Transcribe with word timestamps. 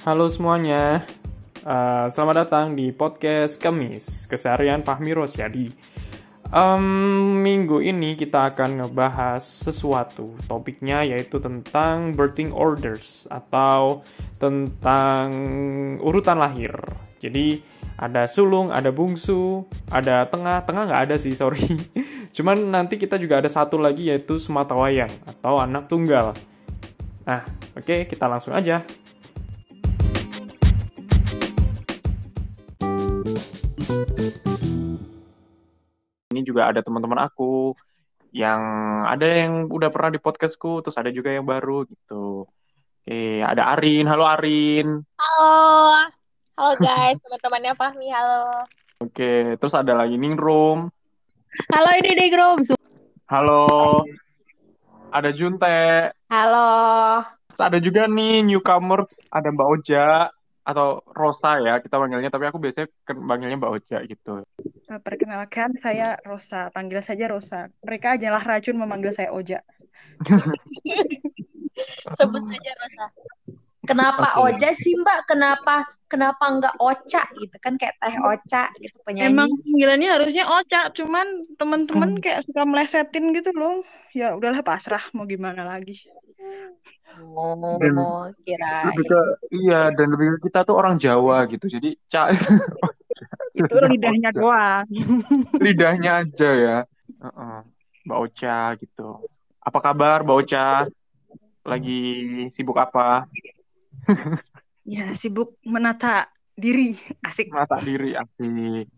Halo 0.00 0.32
semuanya, 0.32 1.04
uh, 1.60 2.08
selamat 2.08 2.48
datang 2.48 2.72
di 2.72 2.88
podcast 2.88 3.60
Kemis 3.60 4.24
Keseharian 4.24 4.80
Fahmi 4.80 5.12
Rosyadi. 5.12 5.68
Um, 6.48 7.36
minggu 7.44 7.84
ini 7.84 8.16
kita 8.16 8.48
akan 8.48 8.80
ngebahas 8.80 9.44
sesuatu, 9.44 10.40
topiknya 10.48 11.04
yaitu 11.04 11.36
tentang 11.36 12.16
birthing 12.16 12.48
orders 12.48 13.28
atau 13.28 14.00
tentang 14.40 15.28
urutan 16.00 16.40
lahir. 16.40 16.72
Jadi 17.20 17.60
ada 18.00 18.24
sulung, 18.24 18.72
ada 18.72 18.88
bungsu, 18.88 19.68
ada 19.92 20.24
tengah, 20.32 20.64
tengah 20.64 20.88
nggak 20.88 21.02
ada 21.12 21.16
sih 21.20 21.36
sorry. 21.36 21.60
Cuman 22.40 22.72
nanti 22.72 22.96
kita 22.96 23.20
juga 23.20 23.44
ada 23.44 23.52
satu 23.52 23.76
lagi 23.76 24.08
yaitu 24.08 24.40
sematawayang 24.40 25.12
atau 25.28 25.60
anak 25.60 25.92
tunggal. 25.92 26.32
Nah, 27.28 27.44
oke 27.76 27.84
okay, 27.84 28.08
kita 28.08 28.24
langsung 28.24 28.56
aja. 28.56 28.80
Juga 36.60 36.76
ada 36.76 36.84
teman-teman 36.84 37.24
aku 37.24 37.72
yang 38.36 38.60
ada 39.08 39.24
yang 39.24 39.64
udah 39.72 39.88
pernah 39.88 40.12
di 40.12 40.20
podcastku, 40.20 40.84
terus 40.84 40.92
ada 41.00 41.08
juga 41.08 41.32
yang 41.32 41.48
baru 41.48 41.88
gitu. 41.88 42.44
Oke, 43.00 43.40
ada 43.40 43.72
Arin. 43.72 44.04
Halo 44.04 44.28
Arin. 44.28 45.00
Halo. 45.16 45.56
Halo 46.60 46.72
guys, 46.76 47.16
teman-temannya 47.24 47.72
Fahmi. 47.80 48.12
Halo. 48.12 48.68
Oke, 49.00 49.56
terus 49.56 49.72
ada 49.72 49.96
lagi 49.96 50.20
Ningrum. 50.20 50.92
Halo 51.72 51.90
ini 51.96 52.12
Ningrum. 52.12 52.60
Halo. 53.32 53.64
Ada 55.16 55.32
Junte. 55.32 56.12
Halo. 56.28 56.70
Terus 57.48 57.60
ada 57.64 57.78
juga 57.80 58.04
nih 58.04 58.44
newcomer, 58.44 59.08
ada 59.32 59.48
Mbak 59.48 59.68
Oja 59.80 60.28
atau 60.70 61.02
Rosa 61.10 61.58
ya 61.60 61.82
kita 61.82 61.98
panggilnya 61.98 62.30
tapi 62.30 62.46
aku 62.46 62.58
biasanya 62.62 62.88
panggilnya 63.06 63.58
Mbak 63.58 63.72
Oja 63.74 63.98
gitu. 64.06 64.32
Eh, 64.62 65.00
perkenalkan 65.02 65.74
saya 65.76 66.16
Rosa, 66.22 66.70
panggil 66.70 67.02
saja 67.02 67.26
Rosa. 67.26 67.68
Mereka 67.82 68.16
adalah 68.18 68.42
racun 68.42 68.78
memanggil 68.78 69.10
saya 69.10 69.34
Oja. 69.34 69.58
Sebut 72.18 72.42
saja 72.42 72.70
Rosa. 72.78 73.04
Kenapa 73.88 74.38
okay. 74.38 74.44
Oja 74.54 74.68
sih 74.76 74.92
Mbak? 74.94 75.20
Kenapa 75.26 75.88
kenapa 76.10 76.44
enggak 76.50 76.74
Oca 76.76 77.22
gitu 77.38 77.56
kan 77.62 77.78
kayak 77.78 77.96
teh 77.96 78.16
Oca 78.18 78.64
gitu 78.76 78.96
penyanyi. 79.06 79.30
Emang 79.32 79.48
panggilannya 79.62 80.08
harusnya 80.10 80.44
Oca, 80.50 80.90
cuman 80.92 81.26
teman-teman 81.54 82.18
hmm. 82.18 82.22
kayak 82.22 82.40
suka 82.44 82.62
melesetin 82.66 83.24
gitu 83.32 83.50
loh. 83.54 83.80
Ya 84.12 84.34
udahlah 84.34 84.60
pasrah 84.66 85.00
mau 85.14 85.24
gimana 85.24 85.62
lagi. 85.62 85.96
Oh, 87.18 87.78
dan 87.82 87.94
kira. 88.46 88.92
Lebih 88.92 89.04
ke, 89.04 89.20
iya, 89.50 89.90
dan 89.90 90.06
lebih 90.14 90.26
ke 90.36 90.48
kita 90.50 90.62
tuh 90.62 90.76
orang 90.78 90.96
Jawa 90.96 91.44
gitu. 91.50 91.66
Jadi, 91.66 91.98
cak 92.08 92.38
itu 93.58 93.76
lidahnya 93.90 94.30
doang. 94.32 94.86
lidahnya 95.64 96.24
aja 96.24 96.50
ya. 96.54 96.78
Uh 97.20 97.26
-uh. 97.26 97.58
Mbak 98.06 98.18
Ocha 98.18 98.58
gitu. 98.80 99.28
Apa 99.60 99.78
kabar 99.82 100.24
Mbak 100.24 100.36
Ocha? 100.46 100.88
Lagi 101.66 102.00
sibuk 102.56 102.80
apa? 102.80 103.28
ya, 104.88 105.12
sibuk 105.12 105.60
menata 105.66 106.32
diri. 106.56 106.96
Asik. 107.20 107.52
Menata 107.52 107.76
diri, 107.84 108.16
asik. 108.16 108.88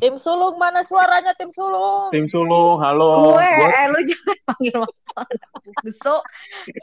Tim 0.00 0.16
sulung 0.16 0.56
mana 0.56 0.80
suaranya 0.80 1.36
tim 1.36 1.52
sulung? 1.52 2.08
Tim 2.08 2.24
sulung, 2.32 2.80
halo. 2.80 3.36
Gue, 3.36 3.44
Buat... 3.44 3.68
eh, 3.76 3.86
lu 3.92 4.00
jangan 4.08 4.38
panggil 4.48 4.80
So, 5.92 6.24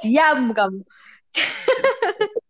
diam 0.06 0.54
kamu. 0.54 0.86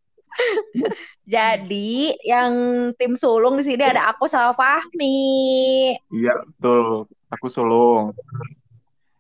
Jadi 1.34 2.14
yang 2.28 2.54
tim 3.00 3.16
sulung 3.16 3.56
di 3.58 3.64
sini 3.64 3.80
ada 3.82 4.12
aku 4.12 4.28
sama 4.28 4.52
Fahmi. 4.54 5.96
Iya 6.12 6.36
betul, 6.46 7.08
aku 7.32 7.48
sulung. 7.48 8.12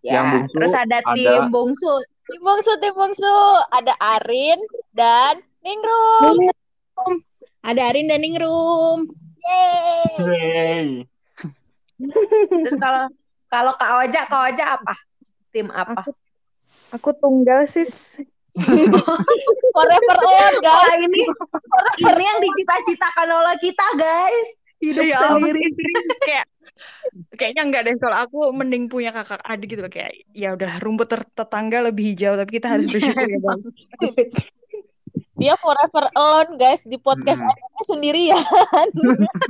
Ya, 0.03 0.19
yang 0.21 0.25
bungsu 0.35 0.53
terus 0.53 0.75
ada, 0.75 0.99
ada 0.99 1.15
tim 1.15 1.47
bungsu. 1.49 1.93
Tim 2.27 2.41
bungsu, 2.43 2.71
tim 2.83 2.93
bungsu. 2.93 3.39
Ada 3.71 3.95
Arin 3.97 4.59
dan 4.91 5.41
Ningrum. 5.63 6.51
Ada 7.63 7.81
Arin 7.91 8.11
dan 8.11 8.19
Ningrum. 8.19 9.09
Yeay. 9.41 10.15
Yeay. 10.21 10.87
Terus 11.97 12.77
kalau 12.77 13.03
kalau 13.47 13.73
Kak 13.79 13.91
Oja, 14.05 14.21
Kak 14.27 14.41
Oja 14.53 14.65
apa? 14.77 14.93
Tim 15.49 15.67
apa? 15.71 16.03
Aku, 16.03 16.11
aku 16.93 17.09
tunggal 17.17 17.65
sis. 17.65 18.21
Forever 19.75 20.17
old 20.17 20.55
guys. 20.65 20.89
Oh, 20.89 20.95
ini 20.97 21.21
ini 22.01 22.23
yang 22.25 22.39
dicita-citakan 22.41 23.27
oleh 23.29 23.55
kita 23.61 23.85
guys. 23.97 24.47
Hidup 24.77 25.03
ya, 25.09 25.17
sendiri. 25.25 25.61
kayak 26.21 26.45
kayaknya 27.33 27.61
enggak 27.65 27.81
deh 27.89 27.95
kalau 27.97 28.17
aku 28.17 28.37
mending 28.53 28.85
punya 28.89 29.09
kakak 29.09 29.41
adik 29.41 29.73
gitu 29.73 29.81
kayak 29.89 30.13
ya 30.37 30.53
udah 30.53 30.77
rumput 30.77 31.09
tetangga 31.33 31.81
lebih 31.89 32.13
hijau 32.13 32.37
tapi 32.37 32.61
kita 32.61 32.67
harus 32.69 32.93
bersyukur 32.93 33.25
ya 33.25 33.39
bang 33.41 33.59
dia 35.37 35.53
forever 35.61 36.09
alone 36.17 36.57
guys. 36.57 36.81
Di 36.81 36.97
podcast 36.97 37.45
hmm. 37.45 37.85
sendirian. 37.85 38.89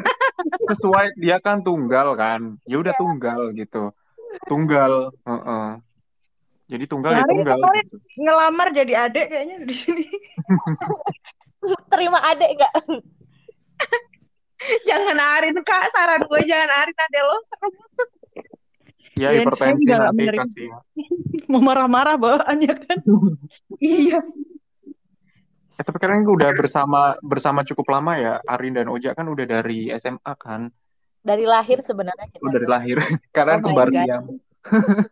Sesuai 0.75 1.15
dia 1.17 1.39
kan 1.39 1.63
tunggal 1.63 2.13
kan. 2.19 2.59
Ya 2.67 2.83
udah 2.83 2.91
yeah. 2.91 2.99
tunggal 2.99 3.39
gitu. 3.55 3.83
Tunggal 4.45 5.15
uh 5.23 5.33
-uh. 5.33 5.67
jadi 6.67 6.83
tunggal 6.83 7.15
ya 7.15 7.23
tunggal. 7.23 7.63
gitu. 7.79 7.95
ngelamar 8.19 8.67
jadi 8.75 9.07
adek 9.07 9.31
kayaknya 9.31 9.55
di 9.63 9.75
sini. 9.75 10.05
Terima 11.91 12.19
adek 12.27 12.59
enggak 12.59 12.73
jangan 14.89 15.17
Arin 15.39 15.55
kak. 15.63 15.87
Saran 15.95 16.27
gue 16.27 16.41
jangan 16.43 16.69
Arin 16.83 16.97
adek 16.99 17.23
lo. 17.23 17.37
Ya 19.17 19.33
hipertensi 19.33 19.87
nanti 19.87 20.23
kasih. 20.27 20.69
Mau 21.47 21.63
marah-marah 21.63 22.19
bawaannya 22.19 22.73
kan? 22.75 22.99
Iya 23.79 24.19
Eh, 25.77 25.85
tapi 25.85 26.01
kalian 26.01 26.25
udah 26.25 26.57
bersama 26.57 27.13
bersama 27.21 27.61
cukup 27.61 27.93
lama 27.93 28.17
ya, 28.17 28.33
Arin 28.49 28.73
dan 28.73 28.89
Oja 28.89 29.13
kan 29.13 29.29
udah 29.29 29.45
dari 29.45 29.93
SMA 29.93 30.33
kan? 30.33 30.73
Dari 31.21 31.45
lahir 31.45 31.85
sebenarnya 31.85 32.25
kita. 32.33 32.41
Oh, 32.41 32.49
dari 32.49 32.65
lahir. 32.65 32.97
Karena 33.35 33.61
oh 33.61 33.63
kembar 33.69 33.93
diam. 33.93 34.25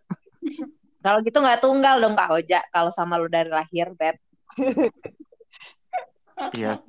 kalau 1.06 1.22
gitu 1.22 1.38
nggak 1.38 1.62
tunggal 1.62 2.02
dong 2.02 2.18
Kak 2.18 2.34
Oja 2.34 2.66
kalau 2.74 2.90
sama 2.90 3.22
lu 3.22 3.30
dari 3.30 3.54
lahir, 3.54 3.94
Beb. 3.94 4.18
iya 6.58 6.82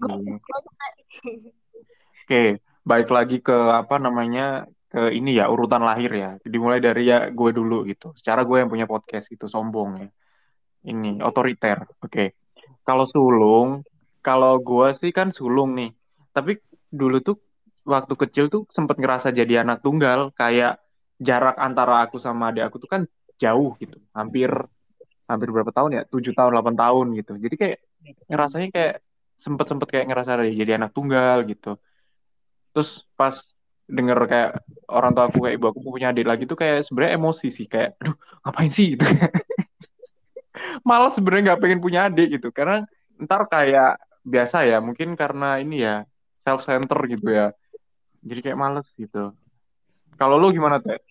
Oke, 2.26 2.58
baik 2.82 3.08
lagi 3.12 3.38
ke 3.44 3.54
apa 3.54 4.00
namanya 4.00 4.64
ke 4.88 5.12
ini 5.12 5.37
ya 5.37 5.53
urutan 5.53 5.84
lahir 5.84 6.16
ya. 6.16 6.31
Dimulai 6.41 6.81
dari 6.81 7.12
ya 7.12 7.28
gue 7.28 7.50
dulu 7.53 7.84
gitu. 7.84 8.16
Secara 8.16 8.41
gue 8.48 8.56
yang 8.56 8.72
punya 8.72 8.88
podcast 8.88 9.28
itu 9.28 9.44
sombong 9.44 10.00
ya. 10.00 10.08
Ini 10.88 11.20
otoriter. 11.20 11.84
Oke. 12.00 12.08
Okay 12.08 12.28
kalau 12.86 13.06
sulung, 13.10 13.69
kalau 14.22 14.62
gue 14.62 14.88
sih 15.02 15.10
kan 15.10 15.34
sulung 15.34 15.74
nih. 15.74 15.91
Tapi 16.30 16.62
dulu 16.86 17.19
tuh 17.19 17.36
waktu 17.82 18.14
kecil 18.14 18.44
tuh 18.47 18.62
sempet 18.70 18.97
ngerasa 19.02 19.34
jadi 19.34 19.66
anak 19.66 19.82
tunggal. 19.82 20.30
Kayak 20.38 20.78
jarak 21.19 21.58
antara 21.58 22.06
aku 22.06 22.22
sama 22.22 22.54
adik 22.54 22.70
aku 22.70 22.76
tuh 22.78 22.91
kan 22.91 23.02
jauh 23.42 23.75
gitu. 23.82 23.98
Hampir 24.14 24.50
hampir 25.26 25.48
berapa 25.50 25.75
tahun 25.75 25.91
ya? 25.98 26.02
Tujuh 26.06 26.32
tahun, 26.38 26.54
8 26.54 26.76
tahun 26.78 27.06
gitu. 27.19 27.32
Jadi 27.42 27.54
kayak 27.58 27.78
ngerasanya 28.30 28.69
kayak 28.70 28.94
sempet-sempet 29.36 29.88
kayak 29.91 30.06
ngerasa 30.08 30.30
jadi 30.54 30.78
anak 30.78 30.94
tunggal 30.94 31.42
gitu. 31.50 31.75
Terus 32.70 32.94
pas 33.19 33.34
denger 33.86 34.19
kayak 34.26 34.50
orang 34.91 35.14
tua 35.14 35.30
aku 35.30 35.46
kayak 35.46 35.54
ibu 35.62 35.66
aku 35.70 35.78
punya 35.82 36.10
adik 36.10 36.26
lagi 36.26 36.42
tuh 36.50 36.58
kayak 36.58 36.82
sebenarnya 36.82 37.22
emosi 37.22 37.46
sih 37.54 37.66
kayak 37.70 37.94
aduh 38.02 38.19
ngapain 38.42 38.70
sih 38.70 38.98
gitu 38.98 39.06
malah 40.87 41.11
sebenarnya 41.11 41.53
nggak 41.53 41.62
pengen 41.67 41.81
punya 41.83 42.06
adik 42.06 42.38
gitu. 42.38 42.55
Karena 42.55 42.87
ntar 43.19 43.50
kayak 43.50 43.99
biasa 44.23 44.62
ya 44.71 44.79
mungkin 44.79 45.19
karena 45.19 45.59
ini 45.59 45.83
ya 45.83 46.06
self 46.47 46.62
center 46.62 46.99
gitu 47.11 47.35
ya. 47.35 47.50
Jadi 48.23 48.41
kayak 48.47 48.59
males 48.59 48.87
gitu. 48.94 49.35
Kalau 50.15 50.38
lu 50.38 50.55
gimana 50.55 50.79
teh? 50.79 51.03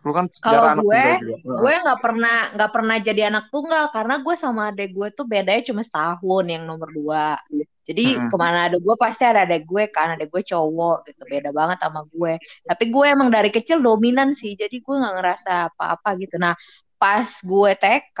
Lu 0.00 0.16
kan 0.16 0.32
kalau 0.40 0.80
gue 0.80 1.04
gue 1.44 1.74
nggak 1.84 2.00
pernah 2.00 2.48
nggak 2.56 2.72
pernah 2.72 2.96
jadi 2.96 3.28
anak 3.28 3.52
tunggal. 3.52 3.92
Karena 3.92 4.24
gue 4.24 4.34
sama 4.40 4.72
adek 4.72 4.96
gue 4.96 5.08
tuh 5.12 5.28
bedanya 5.28 5.60
cuma 5.68 5.84
setahun 5.84 6.44
yang 6.48 6.64
nomor 6.64 6.88
dua. 6.88 7.36
Jadi 7.84 8.16
hmm. 8.16 8.28
ke 8.32 8.36
mana 8.40 8.72
ada 8.72 8.80
gue 8.80 8.94
pasti 8.96 9.24
ada 9.28 9.44
adek 9.44 9.68
gue 9.68 9.84
kan 9.92 10.16
adek 10.16 10.32
gue 10.32 10.42
cowok 10.48 11.12
gitu. 11.12 11.22
Beda 11.28 11.52
banget 11.52 11.84
sama 11.84 12.08
gue. 12.08 12.40
Tapi 12.64 12.84
gue 12.88 13.04
emang 13.04 13.28
dari 13.28 13.52
kecil 13.52 13.84
dominan 13.84 14.32
sih. 14.32 14.56
Jadi 14.56 14.80
gue 14.80 14.94
nggak 14.96 15.14
ngerasa 15.20 15.52
apa-apa 15.76 16.16
gitu. 16.16 16.40
Nah 16.40 16.56
pas 17.00 17.28
gue 17.40 17.70
TK 17.76 18.20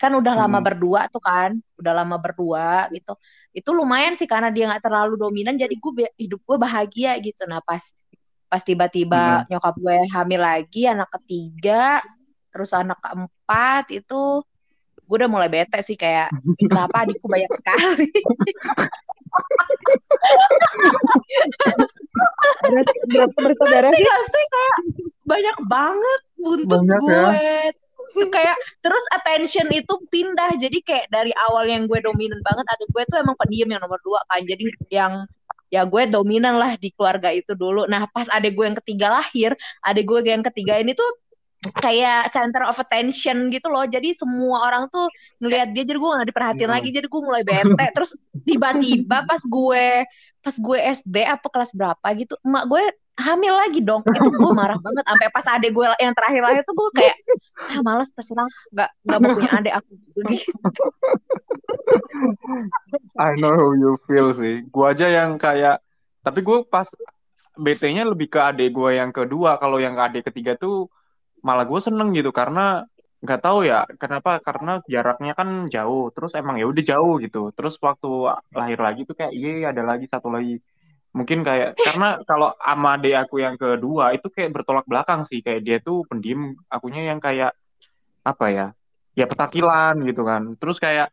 kan 0.00 0.16
udah 0.16 0.32
lama 0.32 0.58
hmm. 0.58 0.66
berdua 0.66 1.00
tuh 1.12 1.20
kan 1.20 1.60
udah 1.76 1.92
lama 1.92 2.16
berdua 2.16 2.88
gitu 2.88 3.12
itu 3.52 3.70
lumayan 3.76 4.16
sih 4.16 4.24
karena 4.24 4.48
dia 4.48 4.64
nggak 4.72 4.80
terlalu 4.80 5.20
dominan 5.20 5.60
jadi 5.60 5.76
gue 5.76 6.08
hidup 6.16 6.40
gue 6.40 6.56
bahagia 6.56 7.20
gitu 7.20 7.44
nah 7.44 7.60
pas 7.60 7.84
pas 8.48 8.64
tiba-tiba 8.64 9.44
hmm. 9.44 9.52
nyokap 9.52 9.76
gue 9.76 9.98
hamil 10.08 10.40
lagi 10.40 10.88
anak 10.88 11.12
ketiga 11.20 12.00
terus 12.48 12.72
anak 12.72 12.96
keempat 13.04 13.92
itu 13.92 14.40
gue 15.04 15.16
udah 15.20 15.28
mulai 15.28 15.52
bete 15.52 15.84
sih 15.84 16.00
kayak 16.00 16.32
kenapa 16.56 17.04
adikku 17.04 17.28
banyak 17.28 17.52
sekali 17.52 18.08
berarti 22.60 22.94
bersaudara 23.36 23.88
sih 23.92 24.06
pasti 24.06 24.40
kayak 24.48 24.76
banyak 25.26 25.56
banget 25.70 26.20
buntut 26.40 26.80
Banyak 26.82 27.00
gue 27.04 27.36
ya. 27.38 27.70
Kayak 28.34 28.56
terus 28.82 29.04
attention 29.14 29.66
itu 29.70 29.94
pindah. 30.10 30.56
Jadi 30.58 30.82
kayak 30.82 31.06
dari 31.10 31.32
awal 31.48 31.66
yang 31.68 31.86
gue 31.86 31.98
dominan 32.02 32.40
banget 32.42 32.66
ada 32.66 32.84
gue 32.86 33.02
tuh 33.08 33.16
emang 33.22 33.36
pendiam 33.38 33.68
yang 33.70 33.82
nomor 33.82 34.00
dua 34.02 34.20
kan. 34.28 34.42
Jadi 34.42 34.64
yang 34.90 35.24
ya 35.70 35.86
gue 35.86 36.02
dominan 36.10 36.58
lah 36.58 36.74
di 36.74 36.90
keluarga 36.90 37.30
itu 37.30 37.54
dulu. 37.54 37.86
Nah 37.86 38.10
pas 38.10 38.26
adek 38.26 38.58
gue 38.58 38.64
yang 38.66 38.78
ketiga 38.82 39.06
lahir 39.10 39.54
adek 39.86 40.04
gue 40.06 40.18
yang 40.26 40.42
ketiga 40.42 40.82
ini 40.82 40.92
tuh 40.98 41.06
kayak 41.60 42.32
center 42.32 42.64
of 42.64 42.74
attention 42.80 43.52
gitu 43.52 43.68
loh. 43.68 43.84
Jadi 43.86 44.16
semua 44.16 44.64
orang 44.66 44.88
tuh 44.88 45.06
ngelihat 45.38 45.76
dia 45.76 45.84
jadi 45.84 45.98
gue 46.00 46.10
gak 46.10 46.28
diperhatiin 46.32 46.66
Hmm. 46.66 46.76
lagi. 46.80 46.88
Jadi 46.90 47.06
gue 47.06 47.22
mulai 47.22 47.42
bete. 47.44 47.86
Terus 47.94 48.10
tiba-tiba 48.48 49.28
pas 49.28 49.42
gue 49.44 49.86
pas 50.40 50.56
gue 50.56 50.78
SD 50.80 51.16
apa 51.20 51.46
kelas 51.52 51.76
berapa 51.76 52.06
gitu 52.16 52.32
emak 52.40 52.64
gue 52.64 52.84
hamil 53.18 53.54
lagi 53.56 53.80
dong 53.82 54.02
itu 54.06 54.30
gue 54.30 54.52
marah 54.60 54.78
banget 54.78 55.04
sampai 55.04 55.28
pas 55.32 55.46
adek 55.58 55.70
gue 55.74 55.84
yang 55.98 56.14
terakhir 56.14 56.42
lahir 56.44 56.62
tuh 56.62 56.74
gue 56.76 56.88
kayak 56.98 57.16
ah 57.60 57.80
males 57.84 58.10
terserah 58.14 58.48
nggak 58.72 58.90
nggak 59.06 59.18
mau 59.18 59.30
punya 59.36 59.50
adek 59.56 59.74
aku 59.76 59.92
gitu 59.98 60.20
I 63.18 63.36
know 63.38 63.52
how 63.54 63.72
you 63.76 63.96
feel 64.06 64.30
sih. 64.32 64.64
Gua 64.68 64.92
aja 64.92 65.06
yang 65.08 65.36
kayak, 65.40 65.82
tapi 66.24 66.40
gue 66.44 66.58
pas 66.66 66.86
BT-nya 67.58 68.06
lebih 68.06 68.32
ke 68.32 68.40
adik 68.40 68.72
gue 68.72 68.90
yang 68.96 69.10
kedua. 69.12 69.60
Kalau 69.60 69.76
yang 69.80 69.94
ke 69.96 70.02
adik 70.02 70.22
ketiga 70.32 70.56
tuh 70.56 70.88
malah 71.40 71.64
gue 71.64 71.80
seneng 71.80 72.12
gitu 72.12 72.30
karena 72.36 72.84
nggak 73.20 73.40
tahu 73.44 73.68
ya 73.68 73.84
kenapa 74.00 74.40
karena 74.40 74.80
jaraknya 74.88 75.32
kan 75.36 75.68
jauh. 75.68 76.08
Terus 76.14 76.32
emang 76.36 76.56
ya 76.60 76.66
udah 76.68 76.84
jauh 76.84 77.14
gitu. 77.20 77.52
Terus 77.56 77.74
waktu 77.80 78.08
lahir 78.54 78.78
lagi 78.80 79.00
tuh 79.08 79.16
kayak 79.18 79.32
iya 79.34 79.72
ada 79.72 79.82
lagi 79.84 80.06
satu 80.08 80.28
lagi. 80.32 80.60
Mungkin 81.10 81.42
kayak 81.42 81.74
karena 81.74 82.22
kalau 82.22 82.54
sama 82.54 82.94
adik 82.94 83.26
aku 83.26 83.42
yang 83.42 83.58
kedua 83.58 84.14
itu 84.14 84.30
kayak 84.30 84.54
bertolak 84.54 84.86
belakang 84.86 85.26
sih. 85.26 85.42
Kayak 85.42 85.62
dia 85.66 85.76
tuh 85.82 86.06
pendiam, 86.06 86.54
akunya 86.70 87.10
yang 87.10 87.18
kayak 87.18 87.50
apa 88.22 88.46
ya? 88.50 88.66
Ya 89.18 89.26
petakilan 89.26 89.98
gitu 90.06 90.22
kan. 90.22 90.54
Terus 90.54 90.78
kayak 90.78 91.10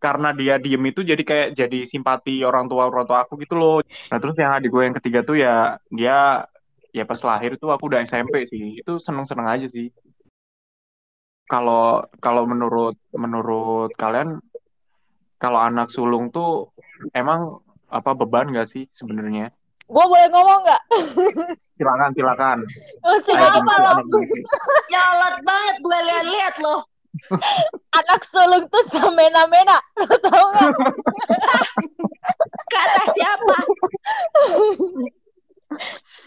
karena 0.00 0.32
dia 0.32 0.56
diem 0.56 0.80
itu 0.88 1.04
jadi 1.04 1.20
kayak 1.20 1.48
jadi 1.52 1.80
simpati 1.84 2.40
orang 2.40 2.70
tua 2.70 2.88
orang 2.88 3.04
tua 3.04 3.26
aku 3.26 3.36
gitu 3.42 3.58
loh. 3.58 3.78
Nah 3.82 4.18
terus 4.22 4.38
yang 4.38 4.56
adik 4.56 4.70
gue 4.72 4.82
yang 4.86 4.96
ketiga 4.96 5.20
tuh 5.26 5.36
ya 5.36 5.76
dia 5.92 6.46
ya 6.90 7.04
pas 7.04 7.20
lahir 7.20 7.58
itu 7.58 7.66
aku 7.68 7.90
udah 7.90 8.00
SMP 8.06 8.46
sih. 8.46 8.80
Itu 8.80 9.02
seneng 9.02 9.26
seneng 9.26 9.50
aja 9.50 9.66
sih. 9.66 9.90
Kalau 11.50 12.06
kalau 12.22 12.46
menurut 12.46 12.96
menurut 13.12 13.90
kalian 13.98 14.38
kalau 15.36 15.58
anak 15.58 15.90
sulung 15.90 16.30
tuh 16.30 16.70
emang 17.12 17.60
apa 17.90 18.10
beban 18.14 18.54
gak 18.54 18.70
sih 18.70 18.86
sebenarnya? 18.94 19.50
Gue 19.90 20.04
boleh 20.06 20.30
ngomong 20.30 20.60
nggak? 20.62 20.82
Silakan 21.74 22.10
silakan. 22.14 22.58
Oh, 23.02 23.18
Dimsu, 23.18 23.34
lo? 23.34 23.92
nyolot 24.86 25.36
banget 25.42 25.76
gue 25.82 25.98
lihat-lihat 26.06 26.54
loh 26.62 26.86
Anak 27.98 28.22
sulung 28.22 28.70
tuh 28.70 28.84
semena-mena. 28.86 29.82
Lo 29.98 30.14
tau 30.22 30.44
nggak? 30.54 30.70
kata 32.70 33.02
siapa 33.18 33.56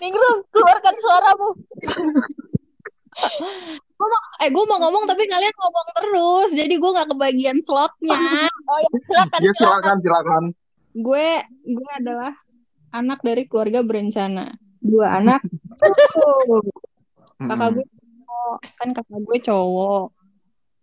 Ningrum, 0.04 0.38
keluarkan 0.51 0.95
suaramu. 1.00 1.50
Eh 4.44 4.50
gue 4.51 4.63
mau 4.68 4.80
ngomong 4.83 5.07
tapi 5.07 5.24
kalian 5.24 5.56
ngomong 5.56 5.88
terus, 5.95 6.50
jadi 6.51 6.74
gue 6.75 6.92
nggak 7.00 7.10
kebagian 7.15 7.57
slotnya. 7.63 8.51
Oh 8.68 8.80
ya, 8.80 8.89
silakan, 9.07 9.39
Ya 9.39 9.51
silakan. 9.56 9.80
silakan 9.80 9.98
silakan. 10.04 10.44
Gue 10.94 11.28
gue 11.66 11.92
adalah 11.98 12.34
anak 12.94 13.19
dari 13.25 13.50
keluarga 13.50 13.81
berencana. 13.81 14.54
Dua 14.78 15.18
anak. 15.18 15.42
kakak 17.42 17.69
gue 17.74 17.86
cowok. 17.90 18.57
kan 18.78 18.90
kakak 18.94 19.19
gue 19.25 19.38
cowok. 19.42 20.06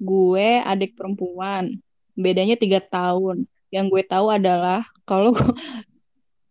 Gue 0.03 0.49
adik 0.67 0.99
perempuan. 0.99 1.79
Bedanya 2.19 2.59
tiga 2.59 2.83
tahun. 2.83 3.47
Yang 3.71 3.87
gue 3.95 4.03
tahu 4.11 4.27
adalah 4.35 4.83
kalau 5.07 5.31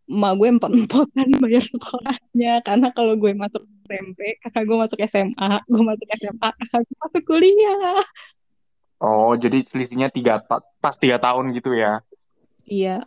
emak 0.09 0.33
gue 0.41 0.47
empot-empotan 0.57 1.27
bayar 1.37 1.61
sekolahnya 1.61 2.65
karena 2.65 2.89
kalau 2.89 3.13
gue 3.13 3.29
masuk 3.37 3.61
SMP, 3.85 4.41
kakak 4.41 4.63
gue 4.65 4.77
masuk 4.77 4.99
SMA, 5.05 5.49
gue 5.69 5.83
masuk 5.85 6.07
SMA, 6.17 6.49
kakak 6.49 6.81
gue 6.81 6.97
masuk 6.97 7.23
kuliah. 7.29 8.01
Oh 8.99 9.31
jadi 9.37 9.63
selisihnya 9.69 10.09
tiga 10.09 10.41
pas 10.81 10.95
tiga 10.97 11.21
tahun 11.21 11.53
gitu 11.53 11.77
ya? 11.77 12.01
Iya, 12.69 13.05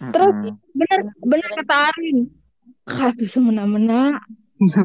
Terus 0.00 0.36
Mm-mm. 0.42 0.56
bener 0.74 1.00
bener 1.22 1.50
kata 1.62 1.76
Arin. 1.94 2.18
Tuh 2.84 3.28
semena-mena. 3.28 4.20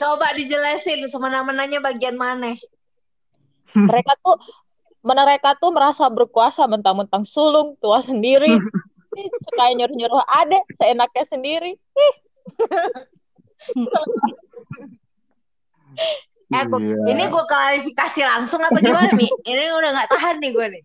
coba 0.00 0.34
dijelasin 0.34 1.06
semena-menanya 1.06 1.78
bagian 1.78 2.18
mana 2.18 2.58
Mereka 3.74 4.12
tuh 4.22 4.36
mereka 5.04 5.54
tuh 5.60 5.70
merasa 5.70 6.08
berkuasa 6.08 6.64
mentang-mentang 6.66 7.22
sulung 7.28 7.76
tua 7.78 8.00
sendiri. 8.00 8.50
Suka 9.46 9.70
nyuruh-nyuruh 9.78 10.24
adek 10.42 10.64
seenaknya 10.74 11.22
sendiri. 11.22 11.78
Eh, 16.46 16.64
gua- 16.66 16.76
Iya. 16.76 16.96
ini 17.08 17.24
gue 17.24 17.44
klarifikasi 17.46 18.20
langsung 18.22 18.60
apa 18.60 18.76
gimana 18.78 19.08
mi 19.12 19.24
ini 19.42 19.64
udah 19.70 19.90
nggak 19.92 20.10
tahan 20.10 20.36
nih 20.38 20.50
gue 20.50 20.66
nih 20.70 20.82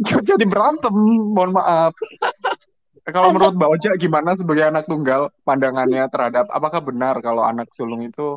jadi 0.00 0.44
berantem, 0.44 0.92
mohon 1.28 1.52
maaf. 1.52 1.94
Kalau 3.04 3.30
menurut 3.30 3.54
Mbak 3.54 3.70
Oja 3.70 3.90
gimana 3.94 4.34
sebagai 4.34 4.66
anak 4.66 4.84
tunggal 4.84 5.30
pandangannya 5.40 6.10
terhadap 6.10 6.50
apakah 6.50 6.82
benar 6.82 7.14
kalau 7.20 7.40
anak 7.40 7.70
sulung 7.72 8.02
itu 8.02 8.34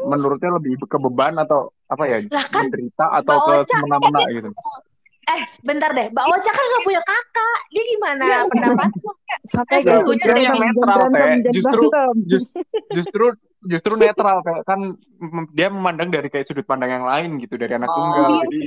menurutnya 0.00 0.54
lebih 0.54 0.78
ke 0.80 0.98
beban 1.00 1.34
atau 1.36 1.74
apa 1.84 2.04
ya 2.04 2.18
Lah 2.28 2.46
kan, 2.46 2.62
menderita 2.64 3.10
atau 3.12 3.34
Mbak 3.34 3.46
ke 3.48 3.54
semena-mena 3.68 4.20
gitu? 4.30 4.50
eh 5.24 5.40
bentar 5.64 5.88
deh 5.90 6.12
mbak 6.12 6.20
Ocha 6.28 6.52
kan 6.52 6.60
nggak 6.62 6.84
punya 6.84 7.00
kakak 7.00 7.58
dia 7.72 7.84
gimana 7.88 8.22
Iya. 8.22 8.38
pendapatnya 8.44 9.12
Eh, 9.64 9.80
jangan 9.80 10.04
jadi 10.20 10.40
jangan 10.44 10.60
netral, 10.60 11.00
Teh. 11.08 11.32
Justru- 11.48 11.90
justru 12.92 13.26
justru 13.64 13.92
netral 13.96 14.44
kayak 14.44 14.62
kan 14.68 14.80
dia 15.56 15.68
memandang 15.72 16.12
dari 16.12 16.28
kayak 16.28 16.46
sudut 16.48 16.66
pandang 16.68 16.92
yang 17.00 17.06
lain 17.08 17.40
gitu 17.40 17.54
dari 17.56 17.72
anak 17.74 17.88
Oh, 17.88 17.96
tunggal. 17.96 18.30
iya, 18.30 18.42
Jadi. 18.44 18.58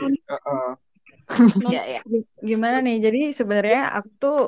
Iya, 1.68 1.82
iya. 1.92 2.02
Gimana 2.40 2.80
nih? 2.80 3.04
Jadi 3.04 3.20
sebenarnya 3.36 3.92
aku 4.00 4.10
tuh 4.16 4.40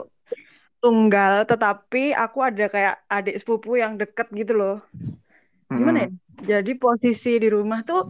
tunggal, 0.79 1.43
tetapi 1.43 2.15
aku 2.15 2.37
ada 2.39 2.65
kayak 2.71 2.95
adik 3.11 3.35
sepupu 3.35 3.75
yang 3.75 3.99
deket 3.99 4.31
gitu 4.31 4.55
loh. 4.55 4.79
Gimana 5.67 6.07
ya? 6.07 6.09
Jadi 6.39 6.71
posisi 6.79 7.35
di 7.35 7.51
rumah 7.51 7.83
tuh 7.83 8.07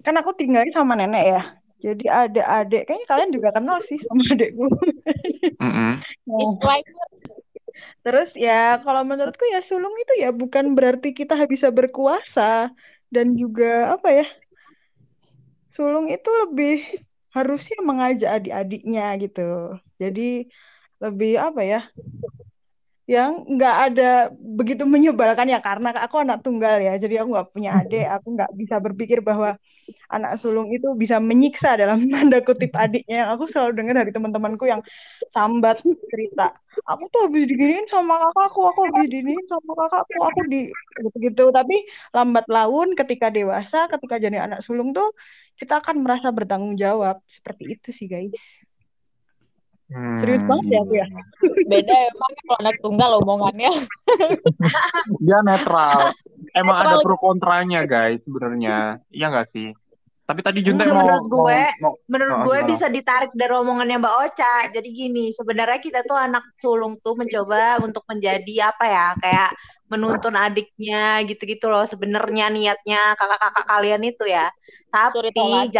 kan 0.00 0.16
aku 0.16 0.32
tinggalnya 0.32 0.72
sama 0.72 0.96
nenek 0.96 1.24
ya. 1.28 1.42
Jadi 1.76 2.04
ada 2.08 2.42
adik, 2.64 2.88
kayaknya 2.88 3.06
kalian 3.06 3.30
juga 3.36 3.48
kenal 3.52 3.78
sih 3.84 4.00
sama 4.00 4.22
adikku. 4.32 4.64
Mm-mm. 5.60 5.92
Nah, 6.26 6.38
istilahnya 6.42 7.04
Terus 8.04 8.28
ya 8.44 8.52
kalau 8.84 9.02
menurutku 9.10 9.44
ya 9.54 9.58
sulung 9.68 9.94
itu 10.02 10.12
ya 10.22 10.28
bukan 10.40 10.64
berarti 10.76 11.08
kita 11.18 11.34
bisa 11.52 11.68
berkuasa 11.78 12.42
dan 13.14 13.26
juga 13.40 13.64
apa 13.94 14.08
ya 14.18 14.24
sulung 15.76 16.06
itu 16.14 16.28
lebih 16.42 16.70
harusnya 17.36 17.76
mengajak 17.88 18.28
adik-adiknya 18.36 19.02
gitu. 19.22 19.40
Jadi 20.00 20.20
lebih 21.02 21.30
apa 21.46 21.60
ya 21.72 21.78
yang 23.06 23.30
nggak 23.54 23.74
ada 23.86 24.02
begitu 24.58 24.82
menyebalkan 24.82 25.46
ya 25.46 25.58
karena 25.62 25.94
aku 25.94 26.16
anak 26.26 26.42
tunggal 26.42 26.74
ya 26.82 26.98
jadi 26.98 27.22
aku 27.22 27.28
nggak 27.34 27.48
punya 27.54 27.70
adik 27.78 28.02
aku 28.02 28.26
nggak 28.34 28.50
bisa 28.60 28.76
berpikir 28.82 29.18
bahwa 29.22 29.54
anak 30.10 30.32
sulung 30.42 30.68
itu 30.74 30.88
bisa 31.02 31.16
menyiksa 31.22 31.68
dalam 31.80 31.98
tanda 32.12 32.38
kutip 32.46 32.72
adiknya. 32.74 33.26
Yang 33.26 33.30
aku 33.34 33.44
selalu 33.52 33.72
dengar 33.78 33.94
dari 34.02 34.12
teman-temanku 34.14 34.64
yang 34.72 34.82
sambat 35.34 35.76
cerita 36.12 36.54
aku 36.84 37.04
tuh 37.12 37.20
habis 37.26 37.44
diginiin 37.48 37.86
sama 37.88 38.14
kakakku 38.20 38.60
aku 38.68 38.80
habis 38.90 39.02
diginiin 39.08 39.46
sama 39.48 39.72
kakakku 39.80 40.18
aku 40.28 40.40
di 40.52 40.60
gitu-gitu. 41.04 41.44
Tapi 41.54 41.76
lambat 42.16 42.46
laun 42.50 42.88
ketika 42.98 43.26
dewasa 43.32 43.78
ketika 43.92 44.16
jadi 44.24 44.38
anak 44.46 44.60
sulung 44.66 44.90
tuh 44.96 45.08
kita 45.60 45.80
akan 45.82 45.96
merasa 46.04 46.28
bertanggung 46.34 46.74
jawab. 46.78 47.16
Seperti 47.26 47.64
itu 47.78 47.88
sih 47.94 48.06
guys 48.10 48.65
Hmm, 49.86 50.18
Serius 50.18 50.42
banget 50.42 50.66
ya 50.74 50.80
aku 50.82 50.94
ya? 50.98 51.06
beda 51.70 51.94
emang 52.10 52.32
kalau 52.42 52.56
anak 52.58 52.76
tunggal 52.82 53.10
omongannya. 53.22 53.70
Dia 55.22 55.38
netral. 55.46 56.10
Emang 56.52 56.76
ada 56.82 56.98
Netral. 56.98 57.04
pro 57.06 57.16
kontranya 57.18 57.86
guys 57.86 58.18
sebenarnya. 58.26 58.98
Iya 59.14 59.26
nggak 59.30 59.48
sih? 59.54 59.70
Tapi 60.26 60.42
tadi 60.42 60.58
Junte 60.66 60.82
Enggak, 60.82 60.90
mau, 60.90 61.06
menurut 61.06 61.26
gue, 61.30 61.60
mau, 61.78 61.94
mau 61.94 61.94
menurut 62.10 62.34
Oh, 62.34 62.42
gue 62.50 62.58
gimana? 62.58 62.70
bisa 62.74 62.86
ditarik 62.90 63.30
dari 63.30 63.54
omongannya 63.54 63.96
Mbak 64.02 64.16
Ocha. 64.26 64.54
Jadi 64.74 64.88
gini, 64.90 65.30
sebenarnya 65.30 65.78
kita 65.78 66.02
tuh 66.02 66.18
anak 66.18 66.42
sulung 66.58 66.98
tuh 66.98 67.14
mencoba 67.14 67.78
untuk 67.78 68.02
menjadi 68.10 68.74
apa 68.74 68.84
ya, 68.90 69.06
kayak 69.22 69.50
menuntun 69.86 70.34
adiknya 70.34 71.22
gitu-gitu 71.30 71.70
loh. 71.70 71.86
Sebenarnya 71.86 72.50
niatnya 72.50 73.14
kakak-kakak 73.14 73.70
kalian 73.70 74.02
itu 74.02 74.26
ya. 74.26 74.50
Tapi 74.90 75.30
tolak. 75.30 75.70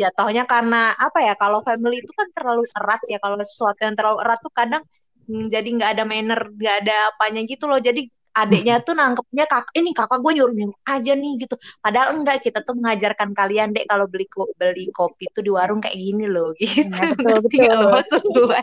Jatuhnya 0.00 0.42
karena 0.52 0.76
apa 0.96 1.18
ya 1.26 1.34
kalau 1.42 1.60
family 1.68 2.00
itu 2.02 2.12
kan 2.20 2.28
terlalu 2.36 2.62
erat 2.78 3.00
ya 3.12 3.18
kalau 3.22 3.36
sesuatu 3.44 3.80
yang 3.86 3.96
terlalu 3.98 4.18
erat 4.24 4.38
tuh 4.40 4.52
kadang 4.60 4.82
hmm, 5.28 5.44
jadi 5.54 5.68
nggak 5.76 5.90
ada 5.94 6.04
manner 6.08 6.40
nggak 6.58 6.76
ada 6.84 6.94
apanya 7.12 7.40
gitu 7.50 7.64
loh. 7.70 7.78
Jadi 7.80 8.00
adiknya 8.32 8.80
tuh 8.80 8.96
nangkepnya 8.96 9.44
kakak 9.44 9.72
ini 9.76 9.92
kakak 9.92 10.18
gue 10.24 10.32
nyuruh 10.40 10.54
nyuruh 10.56 10.78
aja 10.88 11.12
nih 11.12 11.32
gitu 11.44 11.54
padahal 11.84 12.16
enggak 12.16 12.40
kita 12.40 12.64
tuh 12.64 12.72
mengajarkan 12.76 13.36
kalian 13.36 13.76
dek 13.76 13.84
kalau 13.88 14.08
beli 14.08 14.24
ko 14.28 14.48
beli 14.56 14.88
kopi 14.92 15.28
tuh 15.36 15.44
di 15.44 15.52
warung 15.52 15.84
kayak 15.84 15.96
gini 15.96 16.24
loh 16.28 16.56
gitu 16.60 16.88
Ya, 16.92 17.12
betul 17.14 17.36
betul. 17.44 17.50
tinggal 17.52 17.80
maksud 17.92 18.22
gue 18.24 18.60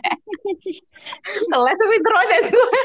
les 1.50 1.80
pinter 1.80 2.12
gue. 2.12 2.80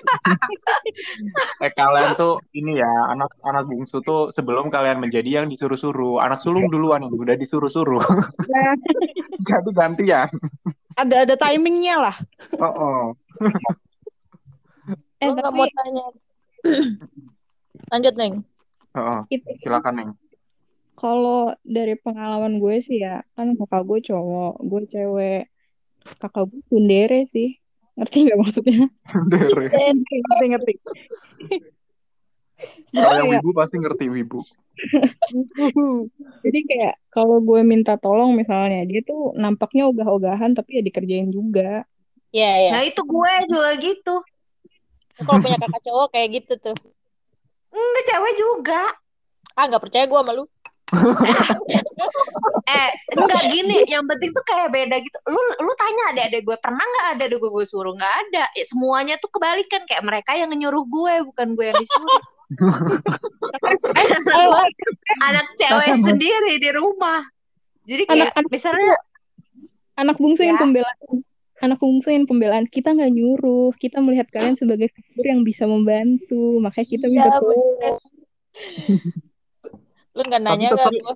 Eh 1.64 1.72
kalian 1.76 2.16
tuh 2.16 2.40
ini 2.56 2.80
ya 2.80 2.92
anak 3.12 3.32
anak 3.44 3.68
bungsu 3.68 4.00
tuh 4.06 4.32
sebelum 4.36 4.72
kalian 4.72 5.04
menjadi 5.04 5.44
yang 5.44 5.48
disuruh-suruh 5.52 6.24
anak 6.24 6.40
sulung 6.46 6.72
duluan 6.72 7.04
yang 7.04 7.12
udah 7.12 7.36
disuruh-suruh 7.36 8.04
jadi 9.50 9.70
gantian. 9.76 10.30
ada 10.96 11.28
ada 11.28 11.36
timingnya 11.36 11.96
lah. 12.00 12.16
Oh, 12.56 12.72
oh. 12.72 13.04
Eh 15.20 15.28
tapi 15.28 15.52
mau 15.52 15.68
tanya. 15.68 16.06
Lanjut, 17.92 18.14
Neng. 18.18 18.34
Oh, 18.96 19.00
oh. 19.00 19.22
Silakan 19.62 19.96
Neng. 19.96 20.12
kalau 20.96 21.52
dari 21.60 22.00
pengalaman 22.00 22.56
gue 22.56 22.80
sih 22.80 23.04
ya 23.04 23.20
kan 23.36 23.52
kakak 23.60 23.84
gue 23.84 24.00
cowok, 24.10 24.64
gue 24.64 24.82
cewek. 24.88 25.44
Kakak 26.24 26.48
gue 26.48 26.62
sundere 26.64 27.28
sih. 27.28 27.60
Ngerti 28.00 28.18
nggak 28.32 28.40
maksudnya? 28.40 28.88
Dere. 29.32 29.66
Ngerti 29.76 30.46
ngerti. 30.56 30.74
Kalau 32.96 33.12
yang 33.20 33.28
kayak, 33.28 33.44
wibu 33.44 33.50
pasti 33.52 33.76
ngerti 33.76 34.06
wibu. 34.08 34.40
jadi 36.48 36.60
kayak 36.64 36.96
kalau 37.12 37.44
gue 37.44 37.60
minta 37.68 38.00
tolong 38.00 38.32
misalnya 38.32 38.88
dia 38.88 39.04
tuh 39.04 39.36
nampaknya 39.36 39.92
ogah-ogahan 39.92 40.56
tapi 40.56 40.80
ya 40.80 40.82
dikerjain 40.82 41.28
juga. 41.28 41.84
Iya, 42.32 42.52
iya. 42.68 42.72
nah 42.72 42.84
itu 42.84 43.00
gue 43.04 43.34
juga 43.48 43.70
gitu 43.80 44.16
Kalau 45.16 45.40
punya 45.40 45.58
kakak 45.60 45.82
cowok 45.88 46.08
kayak 46.12 46.30
gitu 46.42 46.54
tuh. 46.60 46.76
enggak 47.72 48.06
cewek 48.08 48.34
juga. 48.36 48.82
Ah, 49.56 49.68
nggak 49.72 49.84
percaya 49.84 50.06
gue 50.08 50.20
sama 50.20 50.32
lu. 50.36 50.44
eh 52.76 52.90
enggak 53.16 53.44
gini. 53.52 53.78
Yang 53.88 54.06
penting 54.12 54.30
tuh 54.36 54.44
kayak 54.44 54.70
beda 54.72 54.96
gitu. 55.00 55.18
Lu 55.32 55.40
lu 55.40 55.72
tanya 55.80 56.04
ada 56.12 56.22
ada 56.28 56.40
gue 56.40 56.58
pernah 56.60 56.84
nggak 56.84 57.08
ada 57.16 57.24
ada 57.32 57.36
gue 57.36 57.50
gue 57.52 57.66
suruh? 57.68 57.96
Nggak 57.96 58.16
ada. 58.28 58.44
Ya, 58.56 58.66
semuanya 58.68 59.16
tuh 59.20 59.32
kebalikan. 59.32 59.88
Kayak 59.88 60.04
mereka 60.04 60.32
yang 60.36 60.52
nyuruh 60.52 60.84
gue 60.88 61.14
bukan 61.32 61.48
gue 61.56 61.66
yang 61.72 61.80
disuruh. 61.80 62.22
Anak, 63.96 64.68
anak 65.32 65.48
cewek 65.56 65.92
sendiri 66.04 66.60
di 66.60 66.70
rumah. 66.76 67.24
Jadi 67.86 68.04
kayak 68.10 68.36
Anak-anak 68.36 68.52
misalnya 68.52 68.94
anak 69.96 70.16
bungsu 70.20 70.44
yang 70.44 70.60
Ya. 70.60 70.64
pembelaan 70.64 70.98
anak 71.60 71.80
bungsu 71.80 72.12
yang 72.12 72.26
pembelaan 72.26 72.68
kita 72.68 72.92
nggak 72.92 73.12
nyuruh 73.12 73.72
kita 73.76 74.04
melihat 74.04 74.28
kalian 74.28 74.56
sebagai 74.56 74.92
figur 74.92 75.26
yang 75.26 75.42
bisa 75.42 75.64
membantu 75.64 76.60
makanya 76.60 76.88
kita 76.90 77.06
minta 77.08 77.28
Iya, 77.28 77.40
tolong. 77.40 77.98
Lu 80.12 80.22
nggak 80.22 80.42
nanya 80.42 80.70
tetap- 80.72 80.92
nggak 80.92 81.04
gue? 81.04 81.16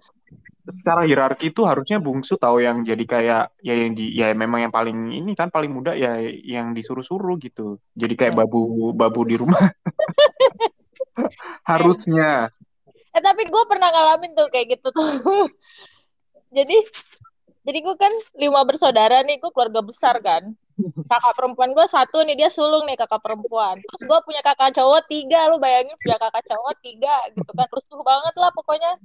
Secara 0.70 1.02
hierarki 1.02 1.50
itu 1.50 1.66
harusnya 1.66 1.98
bungsu 1.98 2.38
tahu 2.38 2.62
yang 2.62 2.86
jadi 2.86 3.02
kayak 3.02 3.44
ya 3.66 3.74
yang 3.74 3.98
di 3.98 4.14
ya 4.14 4.30
memang 4.38 4.62
yang 4.62 4.70
paling 4.70 5.10
ini 5.10 5.34
kan 5.34 5.50
paling 5.50 5.74
muda 5.74 5.98
ya 5.98 6.22
yang 6.22 6.78
disuruh-suruh 6.78 7.42
gitu. 7.42 7.82
Jadi 7.98 8.14
kayak 8.14 8.38
Hmm. 8.38 8.46
babu 8.46 8.62
babu 8.94 9.26
di 9.26 9.34
rumah. 9.34 9.58
harusnya. 11.66 12.54
Eh 13.10 13.22
tapi 13.22 13.50
gue 13.50 13.64
pernah 13.66 13.90
ngalamin 13.90 14.38
tuh 14.38 14.48
kayak 14.54 14.78
gitu 14.78 14.94
tuh. 14.94 15.02
jadi 16.58 16.78
jadi 17.70 17.86
gue 17.86 17.96
kan 18.02 18.14
lima 18.34 18.66
bersaudara 18.66 19.22
nih, 19.22 19.38
gue 19.38 19.52
keluarga 19.54 19.86
besar 19.86 20.18
kan. 20.26 20.50
Kakak 21.06 21.38
perempuan 21.38 21.70
gue 21.78 21.86
satu 21.86 22.26
nih, 22.26 22.34
dia 22.34 22.50
sulung 22.50 22.90
nih 22.90 22.98
kakak 22.98 23.22
perempuan. 23.22 23.78
Terus 23.78 24.02
gue 24.10 24.20
punya 24.26 24.42
kakak 24.42 24.74
cowok 24.74 25.06
tiga, 25.06 25.54
lu 25.54 25.62
bayangin 25.62 25.94
punya 26.02 26.18
kakak 26.18 26.50
cowok 26.50 26.74
tiga 26.82 27.14
gitu 27.30 27.52
kan. 27.54 27.68
Rusuh 27.70 28.02
banget 28.02 28.34
lah 28.42 28.50
pokoknya. 28.58 28.98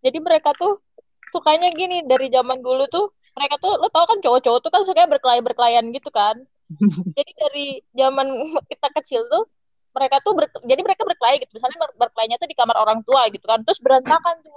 Jadi 0.00 0.18
mereka 0.24 0.56
tuh 0.56 0.80
sukanya 1.28 1.68
gini 1.76 2.04
dari 2.08 2.32
zaman 2.32 2.64
dulu 2.64 2.88
tuh 2.88 3.12
mereka 3.36 3.60
tuh 3.60 3.76
lo 3.76 3.88
tau 3.92 4.08
kan 4.08 4.18
cowok-cowok 4.24 4.60
tuh 4.64 4.70
kan 4.72 4.82
sukanya 4.84 5.08
berkelahi 5.12 5.44
berkelayan 5.44 5.84
gitu 5.92 6.08
kan 6.08 6.40
jadi 7.16 7.30
dari 7.36 7.66
zaman 7.92 8.26
kita 8.64 8.88
kecil 8.96 9.28
tuh 9.28 9.44
mereka 9.92 10.24
tuh 10.24 10.32
ber- 10.32 10.64
jadi 10.64 10.80
mereka 10.80 11.04
berkelahi 11.04 11.44
gitu 11.44 11.52
misalnya 11.60 11.78
ber- 11.84 11.96
berkelahinya 12.00 12.40
tuh 12.40 12.48
di 12.48 12.56
kamar 12.56 12.76
orang 12.80 13.04
tua 13.04 13.28
gitu 13.28 13.44
kan 13.44 13.60
terus 13.60 13.80
berantakan 13.80 14.40
tuh 14.40 14.56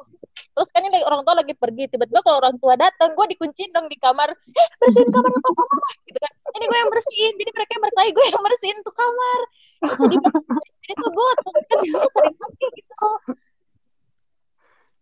terus 0.51 0.69
kan 0.74 0.81
ini 0.81 1.01
orang 1.05 1.21
tua 1.21 1.36
lagi 1.38 1.53
pergi 1.53 1.89
tiba-tiba 1.91 2.21
kalau 2.25 2.38
orang 2.41 2.55
tua 2.57 2.74
datang 2.75 3.13
gue 3.13 3.25
dikunciin 3.38 3.71
dong 3.71 3.88
di 3.88 3.98
kamar 3.98 4.33
eh 4.33 4.67
bersihin 4.81 5.10
kamar 5.10 5.29
papa 5.29 5.63
mama 5.63 5.89
gitu 6.10 6.19
kan 6.19 6.33
ini 6.57 6.65
gue 6.67 6.77
yang 6.81 6.91
bersihin 6.91 7.33
jadi 7.38 7.51
mereka 7.53 7.71
yang 7.77 7.83
berkelahi 7.86 8.12
gue 8.12 8.25
yang 8.31 8.43
bersihin 8.43 8.77
tuh 8.81 8.95
kamar 8.95 9.39
Terus 9.81 9.98
sedih 10.05 10.19
banget. 10.25 10.43
jadi 10.86 10.93
tuh 10.98 11.10
gue 11.13 11.29
tuh 11.41 11.51
kan 11.51 11.77
juga 11.81 12.07
sering 12.13 12.36
banget 12.38 12.69
gitu 12.77 13.10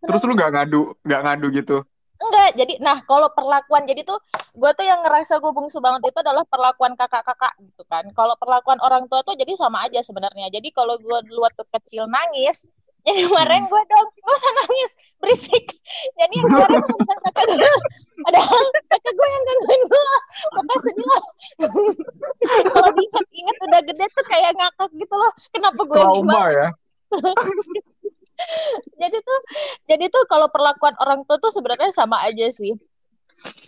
Terus 0.00 0.22
lu 0.24 0.32
nggak 0.32 0.50
ngadu, 0.56 0.82
nggak 1.04 1.20
ngadu 1.28 1.46
gitu. 1.52 1.76
Enggak, 2.20 2.52
jadi 2.52 2.74
nah 2.84 3.00
kalau 3.08 3.32
perlakuan 3.32 3.88
jadi 3.88 4.04
tuh 4.04 4.20
gue 4.52 4.70
tuh 4.76 4.84
yang 4.84 5.00
ngerasa 5.00 5.40
gue 5.40 5.52
bungsu 5.56 5.80
banget 5.80 6.04
itu 6.12 6.20
adalah 6.20 6.44
perlakuan 6.44 6.92
kakak-kakak 6.92 7.52
gitu 7.64 7.80
kan. 7.88 8.04
Kalau 8.12 8.36
perlakuan 8.36 8.76
orang 8.84 9.08
tua 9.08 9.24
tuh 9.24 9.32
jadi 9.36 9.56
sama 9.56 9.88
aja 9.88 10.04
sebenarnya. 10.04 10.52
Jadi 10.52 10.68
kalau 10.72 11.00
gue 11.00 11.18
dulu 11.28 11.48
waktu 11.48 11.64
kecil 11.68 12.04
nangis, 12.08 12.68
jadi 13.06 13.20
kemarin 13.26 13.62
gue 13.66 13.82
dong 13.88 14.08
gak 14.12 14.36
usah 14.36 14.52
nangis 14.60 14.90
berisik. 15.20 15.64
Jadi 16.16 16.34
yang 16.40 16.48
kemarin 16.48 16.80
bukan 16.80 17.18
kakak 17.28 17.46
gue, 17.52 17.74
padahal 18.24 18.62
kakak 18.88 19.12
gue 19.12 19.28
yang 19.28 19.44
gangguin 19.44 19.82
gue. 19.84 20.04
Makanya 20.56 20.80
sedih 20.80 21.06
lah. 21.06 21.24
kalau 22.72 22.90
diingat-ingat 22.96 23.56
udah 23.68 23.80
gede 23.84 24.04
tuh 24.16 24.24
kayak 24.28 24.52
ngakak 24.56 24.90
gitu 24.96 25.14
loh. 25.14 25.32
Kenapa 25.52 25.80
gue 25.84 25.96
yang 25.96 26.12
Trauma 26.12 26.44
ya. 26.52 26.68
jadi 29.00 29.18
tuh 29.20 29.40
jadi 29.84 30.04
tuh 30.08 30.24
kalau 30.24 30.48
perlakuan 30.48 30.96
orang 30.96 31.20
tua 31.28 31.36
tuh 31.36 31.52
sebenarnya 31.52 31.92
sama 31.92 32.24
aja 32.24 32.48
sih 32.48 32.72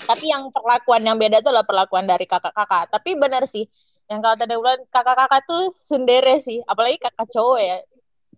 tapi 0.08 0.28
yang 0.28 0.48
perlakuan 0.48 1.04
yang 1.04 1.16
beda 1.20 1.44
tuh 1.44 1.52
adalah 1.52 1.66
perlakuan 1.68 2.08
dari 2.08 2.24
kakak-kakak 2.24 2.88
tapi 2.88 3.16
benar 3.16 3.44
sih 3.44 3.68
yang 4.08 4.24
kalau 4.24 4.36
tadi 4.36 4.56
bilang 4.56 4.80
kakak-kakak 4.88 5.42
tuh 5.44 5.72
sundere 5.76 6.40
sih 6.40 6.60
apalagi 6.64 6.96
kakak 7.00 7.28
cowok 7.28 7.58
ya 7.60 7.78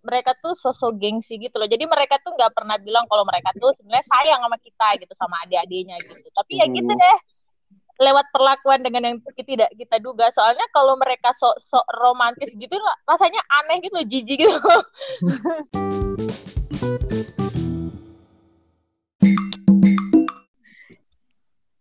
mereka 0.05 0.37
tuh 0.37 0.53
sosok 0.53 1.01
gengsi 1.01 1.41
gitu 1.41 1.57
loh 1.57 1.65
jadi 1.65 1.83
mereka 1.89 2.21
tuh 2.21 2.37
nggak 2.37 2.53
pernah 2.53 2.77
bilang 2.77 3.09
kalau 3.09 3.25
mereka 3.25 3.49
tuh 3.57 3.73
sebenarnya 3.73 4.05
sayang 4.05 4.39
sama 4.45 4.57
kita 4.61 4.87
gitu 5.01 5.13
sama 5.17 5.35
adik-adiknya 5.43 5.97
gitu 6.05 6.29
tapi 6.31 6.61
ya 6.61 6.65
gitu 6.69 6.85
Hmm. 6.85 7.01
deh 7.01 7.17
lewat 7.95 8.27
perlakuan 8.29 8.83
dengan 8.83 9.01
yang 9.07 9.17
tidak 9.39 9.71
kita 9.71 9.97
duga 10.03 10.27
soalnya 10.29 10.67
kalau 10.69 10.99
mereka 10.99 11.31
sok 11.31 11.55
sok 11.57 11.85
romantis 11.95 12.53
gitu 12.53 12.75
rasanya 13.07 13.41
aneh 13.63 13.81
gitu 13.81 13.97
jijik 14.05 14.45
gitu 14.45 14.51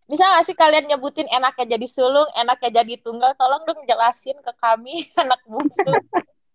Bisa 0.04 0.30
gak 0.30 0.46
sih 0.46 0.54
kalian 0.54 0.86
nyebutin 0.86 1.26
enaknya 1.26 1.74
jadi 1.74 1.86
sulung, 1.90 2.28
enaknya 2.38 2.84
jadi 2.84 3.02
tunggal? 3.02 3.34
Tolong 3.34 3.66
dong 3.66 3.82
jelasin 3.82 4.38
ke 4.46 4.52
kami, 4.62 5.02
anak 5.22 5.42
bungsu. 5.42 5.90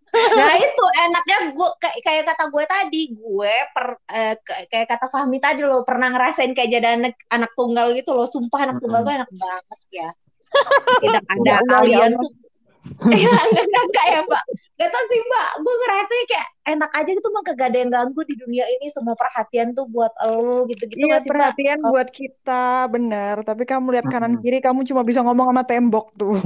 Nah 0.09 0.53
itu 0.57 0.85
enaknya 1.05 1.37
gue 1.53 1.69
kayak, 1.77 1.97
kayak 2.01 2.23
kata 2.33 2.43
gue 2.49 2.63
tadi, 2.65 3.01
gue 3.13 3.53
per 3.71 3.87
eh, 4.09 4.35
kayak 4.69 4.87
kata 4.89 5.05
Fahmi 5.07 5.37
tadi 5.37 5.61
lo 5.61 5.85
pernah 5.85 6.09
ngerasain 6.09 6.53
kayak 6.53 6.69
jadi 6.69 6.87
anak 6.97 7.15
anak 7.29 7.51
tunggal 7.53 7.93
gitu 7.93 8.13
loh. 8.13 8.25
Sumpah 8.25 8.65
anak 8.65 8.81
tunggal 8.81 9.05
tuh 9.05 9.13
enak 9.13 9.29
banget 9.29 9.79
ya. 9.93 10.09
Tidak 11.05 11.23
ada 11.29 11.53
kalian 11.67 12.13
Allah. 12.17 12.25
tuh. 12.25 12.31
Ya 13.05 13.29
enggak 13.29 13.65
enggak 13.69 13.83
enggak 13.85 14.05
ya 14.07 14.19
Mbak. 14.25 14.43
Gak 14.81 14.89
tau 14.89 15.03
sih 15.11 15.19
Mbak, 15.21 15.49
gue 15.61 15.73
ngerasa 15.77 16.13
kayak 16.25 16.47
enak 16.73 16.91
aja 16.95 17.11
gitu 17.11 17.27
mah 17.29 17.43
kagak 17.45 17.67
ada 17.69 17.77
yang 17.77 17.91
ganggu 17.93 18.21
di 18.25 18.33
dunia 18.33 18.65
ini. 18.65 18.87
Semua 18.89 19.13
perhatian 19.13 19.77
tuh 19.77 19.85
buat 19.85 20.09
lo 20.25 20.65
gitu-gitu 20.65 20.97
Iya 20.97 21.13
gak 21.13 21.21
sih 21.21 21.27
Mbak? 21.27 21.33
perhatian 21.37 21.77
Kalau- 21.77 21.91
buat 21.93 22.09
kita 22.09 22.63
bener 22.89 23.35
tapi 23.45 23.63
kamu 23.67 23.85
lihat 23.93 24.05
kanan 24.09 24.41
kiri 24.41 24.57
kamu 24.57 24.87
cuma 24.89 25.05
bisa 25.05 25.21
ngomong 25.21 25.51
sama 25.53 25.63
tembok 25.67 26.09
tuh 26.17 26.33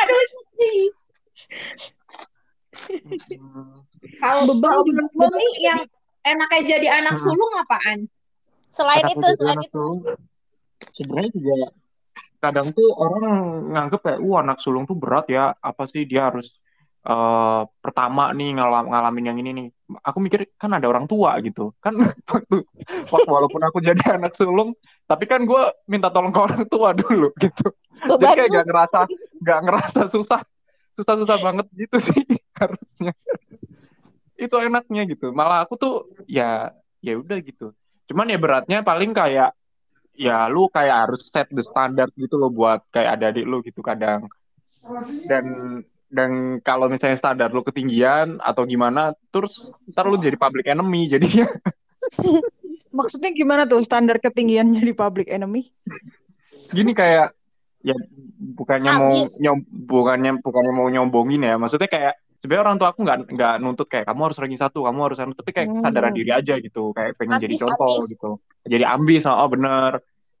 Aduh. 0.00 0.47
Kalau 4.18 4.42
Beban 4.48 4.74
gue 4.84 5.28
nih 5.38 5.52
yang 5.64 5.80
enaknya 6.24 6.60
jadi 6.76 6.86
anak 7.02 7.14
Hmm. 7.16 7.24
sulung 7.24 7.52
apaan? 7.58 7.98
Selain 8.68 9.04
Enak 9.04 9.16
itu, 9.16 9.28
selain 9.40 9.60
itu. 9.64 9.72
sulung. 9.72 9.98
Sebenarnya 10.94 11.30
juga 11.34 11.54
kadang 12.38 12.68
tuh 12.70 12.88
orang 12.94 13.24
nganggep 13.74 14.00
kayak, 14.04 14.20
wah 14.22 14.40
anak 14.44 14.58
sulung 14.62 14.84
tuh 14.86 14.94
berat 14.94 15.26
ya, 15.30 15.56
apa 15.58 15.88
sih 15.90 16.04
dia 16.06 16.30
harus 16.30 16.46
eh 17.08 17.62
pertama 17.80 18.34
nih 18.36 18.58
ngalam 18.58 18.90
ngalamin 18.92 19.28
yang 19.32 19.38
ini 19.40 19.50
nih. 19.54 19.66
Aku 20.04 20.20
mikir 20.20 20.44
kan 20.60 20.76
ada 20.76 20.84
orang 20.84 21.08
tua 21.08 21.32
gitu. 21.40 21.72
Kan 21.80 21.96
waktu, 22.34 22.60
waktu 23.08 23.30
walaupun 23.30 23.62
aku 23.64 23.80
jadi 23.80 23.96
anak 24.20 24.36
sulung, 24.36 24.76
tapi 25.08 25.24
kan 25.24 25.48
gue 25.48 25.62
minta 25.88 26.12
tolong 26.12 26.34
ke 26.34 26.40
orang 26.42 26.62
tua 26.68 26.92
dulu 26.92 27.32
gitu. 27.40 27.72
Jadi 28.08 28.24
Beban 28.24 28.36
kayak 28.36 28.50
gak 28.50 28.66
ngerasa 28.66 28.98
gak 29.44 29.60
ngerasa 29.68 30.00
susah, 30.08 30.40
susah-susah 30.96 31.38
banget 31.44 31.66
gitu 31.76 31.96
sih 32.08 32.24
harusnya. 32.60 33.12
Itu 34.38 34.56
enaknya 34.56 35.02
gitu. 35.04 35.34
Malah 35.36 35.68
aku 35.68 35.76
tuh 35.76 35.94
ya 36.24 36.72
ya 37.04 37.14
udah 37.20 37.38
gitu. 37.44 37.76
Cuman 38.08 38.32
ya 38.32 38.38
beratnya 38.40 38.80
paling 38.80 39.12
kayak 39.12 39.52
ya 40.18 40.50
lu 40.50 40.66
kayak 40.72 41.06
harus 41.06 41.22
set 41.28 41.46
the 41.52 41.62
standard 41.62 42.10
gitu 42.16 42.40
loh 42.40 42.50
buat 42.50 42.82
kayak 42.90 43.20
adik-adik 43.20 43.44
lu 43.44 43.60
gitu 43.60 43.84
kadang. 43.84 44.24
Dan 45.28 45.44
dan 46.08 46.58
kalau 46.64 46.88
misalnya 46.88 47.20
standar 47.20 47.52
lu 47.52 47.60
ketinggian 47.60 48.40
atau 48.40 48.64
gimana 48.64 49.12
terus 49.28 49.68
ntar 49.92 50.08
lu 50.08 50.16
jadi 50.16 50.40
public 50.40 50.64
enemy 50.64 51.04
jadinya 51.04 51.44
Maksudnya 52.98 53.36
gimana 53.36 53.68
tuh 53.68 53.84
standar 53.84 54.16
ketinggian 54.16 54.72
jadi 54.72 54.96
public 54.96 55.28
enemy? 55.28 55.68
gini 56.72 56.92
kayak 56.92 57.32
ya 57.78 57.94
bukannya 58.58 58.92
mau 58.92 59.10
Habis. 59.14 59.38
nyom, 59.38 59.58
bukannya 59.64 60.32
bukannya 60.42 60.72
mau 60.74 60.88
nyombongin 60.90 61.46
ya. 61.46 61.54
Maksudnya 61.56 61.86
kayak 61.86 62.14
sebenarnya 62.38 62.62
orang 62.66 62.76
tua 62.78 62.88
aku 62.90 63.00
nggak 63.02 63.18
nggak 63.34 63.54
nuntut 63.62 63.86
kayak 63.86 64.06
kamu 64.06 64.20
harus 64.30 64.38
ranking 64.38 64.60
satu 64.60 64.86
kamu 64.86 65.00
harus 65.10 65.18
anu 65.18 65.32
tapi 65.34 65.50
kayak 65.54 65.68
Hmm. 65.70 65.82
kesadaran 65.82 66.14
diri 66.14 66.30
aja 66.34 66.54
gitu. 66.58 66.90
Kayak 66.92 67.14
pengen 67.18 67.38
jadi 67.38 67.54
Ambis, 67.54 67.62
contoh 67.62 67.86
ambis. 67.98 68.10
gitu. 68.14 68.30
Jadi 68.66 68.84
ambis 68.84 69.22
oh 69.26 69.48
bener. 69.48 69.92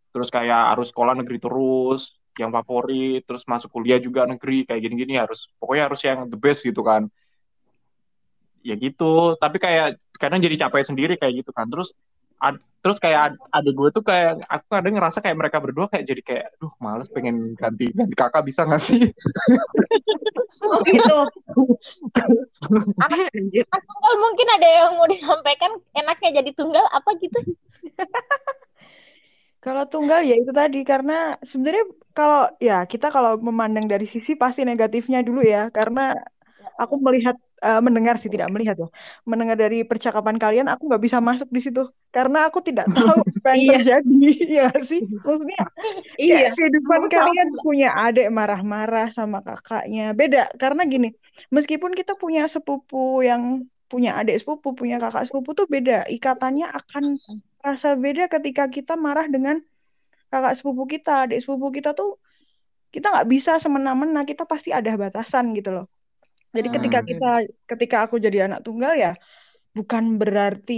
Terus 0.08 0.28
kayak 0.32 0.62
harus 0.74 0.86
sekolah 0.90 1.14
negeri 1.14 1.38
terus 1.38 2.02
yang 2.38 2.54
favorit 2.54 3.26
terus 3.26 3.42
masuk 3.50 3.70
kuliah 3.70 3.98
juga 3.98 4.22
negeri 4.22 4.62
kayak 4.62 4.78
gini-gini 4.78 5.18
harus 5.18 5.50
pokoknya 5.58 5.90
harus 5.90 6.00
yang 6.06 6.30
the 6.30 6.38
best 6.38 6.62
gitu 6.62 6.82
kan. 6.82 7.06
Ya 8.62 8.74
gitu. 8.74 9.38
Tapi 9.38 9.56
kayak 9.58 9.98
kadang 10.18 10.42
jadi 10.42 10.66
capek 10.66 10.82
sendiri 10.82 11.14
kayak 11.14 11.42
gitu 11.46 11.50
kan. 11.54 11.70
Terus 11.70 11.94
ad- 12.38 12.62
terus 12.78 12.98
kayak 13.02 13.34
ad- 13.34 13.42
adik 13.52 13.74
gue 13.74 13.88
tuh 13.90 14.04
kayak 14.06 14.38
aku 14.46 14.66
kadang 14.70 14.94
ngerasa 14.96 15.18
kayak 15.18 15.38
mereka 15.38 15.58
berdua 15.58 15.90
kayak 15.90 16.04
jadi 16.06 16.22
kayak 16.22 16.46
duh 16.62 16.72
males 16.78 17.10
pengen 17.10 17.58
ganti 17.58 17.90
ganti 17.90 18.14
kakak 18.14 18.46
bisa 18.46 18.62
gak 18.64 18.82
sih 18.82 19.02
Oh 20.64 20.80
gitu. 20.80 21.16
Ah, 23.04 23.28
anjir. 23.36 23.68
Kan 23.68 23.82
tunggal 23.84 24.14
mungkin 24.16 24.48
ada 24.48 24.68
yang 24.68 24.90
mau 24.96 25.04
disampaikan 25.04 25.76
enaknya 25.92 26.40
jadi 26.40 26.50
tunggal 26.56 26.88
apa 26.88 27.10
gitu 27.20 27.36
Kalau 29.64 29.84
tunggal 29.90 30.22
ya 30.22 30.38
itu 30.38 30.54
tadi 30.54 30.86
karena 30.86 31.34
sebenarnya 31.42 31.84
kalau 32.14 32.46
ya 32.62 32.86
kita 32.86 33.10
kalau 33.10 33.34
memandang 33.42 33.90
dari 33.90 34.06
sisi 34.06 34.38
pasti 34.38 34.62
negatifnya 34.62 35.18
dulu 35.20 35.42
ya 35.42 35.66
karena 35.74 36.14
aku 36.78 36.94
melihat 37.02 37.34
eh, 37.66 37.80
mendengar 37.86 38.14
sih 38.22 38.30
tidak 38.34 38.48
melihat 38.54 38.76
ya. 38.82 38.88
Mendengar 39.30 39.56
dari 39.62 39.76
percakapan 39.90 40.36
kalian 40.42 40.66
aku 40.72 40.82
nggak 40.88 41.02
bisa 41.06 41.18
masuk 41.28 41.48
di 41.56 41.60
situ. 41.66 41.80
Karena 42.14 42.38
aku 42.48 42.58
tidak 42.68 42.86
tahu 42.96 43.18
apa 43.38 43.48
yang 43.54 43.62
Iya. 43.62 43.72
terjadi 43.72 44.28
ya 44.58 44.66
sih? 44.90 45.00
Maksudnya 45.24 45.58
Iya. 46.20 46.36
kehidupan 46.56 47.00
Kamu 47.00 47.08
kalian 47.14 47.48
sama. 47.50 47.62
punya 47.64 47.88
adik 48.04 48.26
marah-marah 48.38 49.06
sama 49.18 49.38
kakaknya. 49.46 50.02
Beda 50.20 50.38
karena 50.62 50.82
gini 50.92 51.08
meskipun 51.54 51.92
kita 51.98 52.12
punya 52.22 52.40
sepupu 52.54 52.96
yang 53.28 53.42
punya 53.90 54.10
adik 54.20 54.36
sepupu 54.42 54.68
punya 54.80 54.96
kakak 55.02 55.24
sepupu 55.28 55.50
tuh 55.58 55.66
beda. 55.74 55.92
Ikatannya 56.16 56.66
akan 56.78 57.04
rasa 57.66 57.88
beda 58.04 58.22
ketika 58.34 58.62
kita 58.76 58.92
marah 59.06 59.26
dengan 59.34 59.56
kakak 60.32 60.54
sepupu 60.58 60.82
kita. 60.94 61.10
Adik 61.28 61.38
sepupu 61.44 61.66
kita 61.76 61.90
tuh 61.98 62.08
kita 62.94 63.06
nggak 63.12 63.28
bisa 63.34 63.52
semena-mena. 63.64 64.20
Kita 64.30 64.42
pasti 64.52 64.70
ada 64.78 64.90
batasan 65.02 65.44
gitu 65.58 65.70
loh 65.76 65.86
jadi 66.56 66.68
ketika 66.74 66.98
Hmm. 67.00 67.08
kita 67.10 67.26
ketika 67.70 67.96
aku 68.04 68.16
jadi 68.26 68.38
anak 68.46 68.60
tunggal 68.66 68.92
ya 69.04 69.08
bukan 69.78 70.04
berarti 70.20 70.74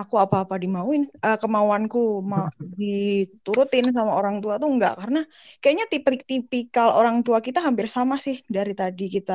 aku 0.00 0.14
apa-apa 0.24 0.54
dimauin 0.62 1.02
eh, 1.26 1.36
kemauanku 1.42 1.98
mau 2.32 2.46
diturutin 2.80 3.86
sama 3.96 4.12
orang 4.20 4.36
tua 4.42 4.54
tuh 4.62 4.68
enggak. 4.74 4.92
Karena 5.00 5.18
kayaknya 5.60 5.86
tipik-tipikal 5.92 6.88
orang 6.98 7.16
tua 7.26 7.38
kita 7.46 7.58
hampir 7.66 7.86
sama 7.96 8.14
sih 8.26 8.36
dari 8.56 8.72
tadi 8.80 9.02
kita 9.16 9.34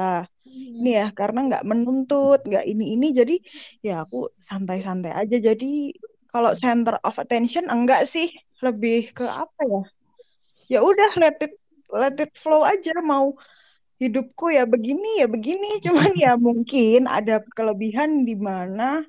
ini 0.50 0.90
ya 1.00 1.06
karena 1.20 1.40
nggak 1.48 1.64
menuntut 1.72 2.40
nggak 2.50 2.64
ini 2.72 2.84
ini 2.96 3.06
jadi 3.20 3.34
ya 3.88 3.92
aku 4.04 4.18
santai-santai 4.50 5.12
aja. 5.22 5.36
Jadi 5.50 5.66
kalau 6.32 6.52
center 6.62 6.96
of 7.08 7.16
attention 7.24 7.66
enggak 7.74 8.02
sih 8.14 8.28
lebih 8.66 8.96
ke 9.18 9.24
apa 9.42 9.62
ya? 9.74 9.80
Ya 10.74 10.80
udah 10.90 11.10
let 11.22 11.36
it 11.46 11.54
let 12.02 12.16
it 12.24 12.32
flow 12.44 12.62
aja. 12.74 12.92
Mau 13.12 13.26
hidupku 14.04 14.52
ya 14.52 14.68
begini 14.68 15.24
ya 15.24 15.28
begini. 15.32 15.80
Cuman 15.86 16.12
ya 16.20 16.36
mungkin 16.36 17.08
ada 17.08 17.40
kelebihan 17.56 18.28
di 18.28 18.36
mana 18.36 19.04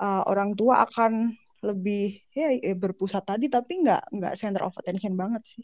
uh, 0.00 0.22
orang 0.28 0.52
tua 0.52 0.84
akan 0.84 1.32
lebih 1.64 2.20
ya, 2.36 2.52
ya 2.52 2.76
berpusat 2.76 3.24
tadi 3.24 3.48
tapi 3.48 3.82
nggak 3.82 4.12
nggak 4.12 4.34
center 4.36 4.62
of 4.62 4.76
attention 4.76 5.16
banget 5.16 5.42
sih. 5.48 5.62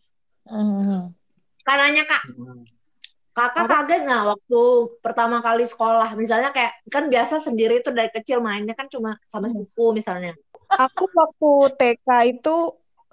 Kan 1.63 1.77
nanya 1.79 2.03
kak, 2.09 2.23
kakak 3.37 3.71
kaget 3.71 4.01
nggak 4.03 4.25
waktu 4.35 4.63
pertama 4.99 5.39
kali 5.45 5.63
sekolah? 5.69 6.17
Misalnya 6.19 6.51
kayak 6.51 6.83
kan 6.91 7.07
biasa 7.07 7.45
sendiri 7.45 7.85
itu 7.85 7.95
dari 7.95 8.11
kecil 8.11 8.43
mainnya 8.43 8.75
kan 8.75 8.91
cuma 8.91 9.15
sama 9.29 9.47
sepupu 9.47 9.95
misalnya. 9.95 10.35
aku 10.73 11.05
waktu 11.13 11.51
TK 11.77 12.09
itu 12.33 12.57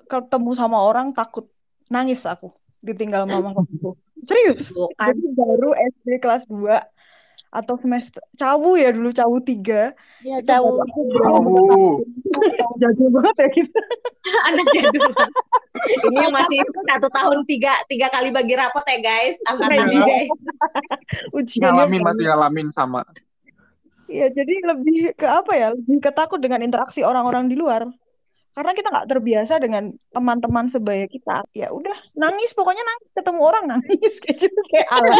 ketemu 0.07 0.55
sama 0.55 0.79
orang 0.79 1.11
takut. 1.11 1.51
Nangis 1.91 2.23
aku 2.23 2.55
ditinggal 2.79 3.27
mama 3.29 3.51
papaku 3.51 3.99
serius 4.23 4.71
Tuh 4.71 4.89
kan. 4.95 5.11
jadi 5.11 5.27
baru 5.33 5.69
SD 5.75 6.07
kelas 6.17 6.43
2 6.45 6.65
atau 7.49 7.81
semester 7.81 8.21
cawu 8.37 8.77
ya 8.77 8.93
dulu 8.93 9.09
cawu 9.09 9.41
tiga 9.41 9.97
ya 10.21 10.37
aku 10.37 10.69
berani 11.09 11.49
Tahu. 11.49 11.57
jadul 12.77 13.07
banget 13.09 13.35
ya 13.35 13.49
kita 13.49 13.81
Anak 14.47 14.65
jadul. 14.69 15.09
Ini 16.05 16.29
masih 16.29 16.59
satu 16.91 17.09
tahun 17.09 17.41
tiga 17.49 17.73
tiga 17.89 18.13
kali 18.13 18.29
bagi 18.29 18.53
rapot 18.53 18.85
ya 18.85 19.01
guys. 19.01 19.41
Angkatannya 19.49 19.89
Iya. 19.89 20.05
guys. 20.05 20.29
ngalamin 21.63 22.01
masih 22.05 22.23
ngalamin 22.29 22.67
sama 22.69 23.01
Iya, 24.05 24.33
jadi 24.33 24.53
lebih 24.65 25.13
ke 25.13 25.25
apa 25.25 25.53
ya? 25.53 25.67
Lebih 25.73 26.01
ketakut 26.01 26.41
dengan 26.41 26.65
interaksi 26.65 27.05
orang-orang 27.05 27.45
di 27.45 27.53
luar. 27.53 27.85
Karena 28.49 28.71
kita 28.75 28.87
nggak 28.91 29.07
terbiasa 29.07 29.53
dengan 29.61 29.93
teman-teman 30.11 30.65
sebaya 30.67 31.05
kita. 31.05 31.45
Ya 31.55 31.69
udah, 31.71 31.95
nangis 32.17 32.51
pokoknya 32.57 32.83
nangis 32.83 33.09
ketemu 33.15 33.41
orang 33.45 33.63
nangis 33.69 34.13
kayak 34.25 34.37
gitu 34.45 34.61
kayak 34.73 34.87
alam. 34.89 35.17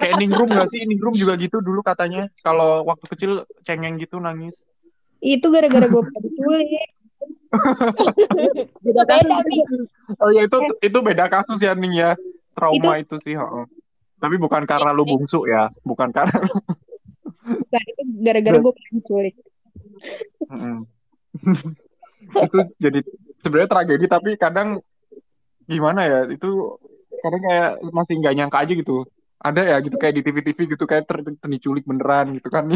kayak 0.00 0.14
ningrum 0.20 0.48
gak 0.52 0.68
sih 0.68 0.80
ningrum 0.84 1.14
juga 1.16 1.34
gitu 1.40 1.60
dulu 1.64 1.80
katanya 1.80 2.28
kalau 2.44 2.84
waktu 2.84 3.04
kecil 3.16 3.32
cengeng 3.64 3.96
gitu 4.00 4.20
nangis 4.20 4.52
Itu 5.18 5.50
gara-gara 5.50 5.86
gue 5.88 6.02
pernah 6.02 6.22
diculik. 6.28 6.68
Beda 8.84 9.02
beda 9.08 9.16
kasus. 9.24 9.48
nih 9.48 9.60
oh 10.20 10.30
ya 10.30 10.42
itu 10.44 10.58
itu 10.84 10.98
beda 11.00 11.24
kasus 11.32 11.58
ya 11.58 11.72
Ning 11.72 11.96
ya 11.96 12.12
trauma 12.52 13.00
itu, 13.00 13.16
sih 13.24 13.32
heeh. 13.34 13.64
tapi 14.20 14.36
bukan 14.36 14.68
karena 14.68 14.92
lu 14.92 15.08
bungsu 15.08 15.48
ya 15.48 15.72
bukan 15.82 16.12
karena 16.12 16.38
Bukan, 17.48 17.82
itu 17.88 18.02
gara-gara 18.20 18.58
gue 18.60 18.72
pernah 18.76 18.92
diculik. 19.00 19.34
Itu 22.28 22.58
jadi 22.76 23.00
sebenarnya 23.40 23.70
tragedi 23.70 24.04
tapi 24.08 24.30
kadang 24.36 24.82
gimana 25.68 26.00
ya 26.04 26.20
itu 26.28 26.76
kadang 27.20 27.42
kayak 27.44 27.70
masih 27.92 28.14
nggak 28.20 28.34
nyangka 28.36 28.58
aja 28.64 28.72
gitu. 28.74 29.04
Ada 29.38 29.62
ya 29.62 29.76
gitu 29.84 29.96
kayak 29.96 30.14
di 30.18 30.22
TV-TV 30.26 30.58
gitu 30.74 30.84
kayak 30.88 31.06
ter, 31.06 31.22
ter- 31.22 31.50
diculik 31.50 31.86
beneran 31.86 32.34
gitu 32.34 32.48
kan. 32.50 32.66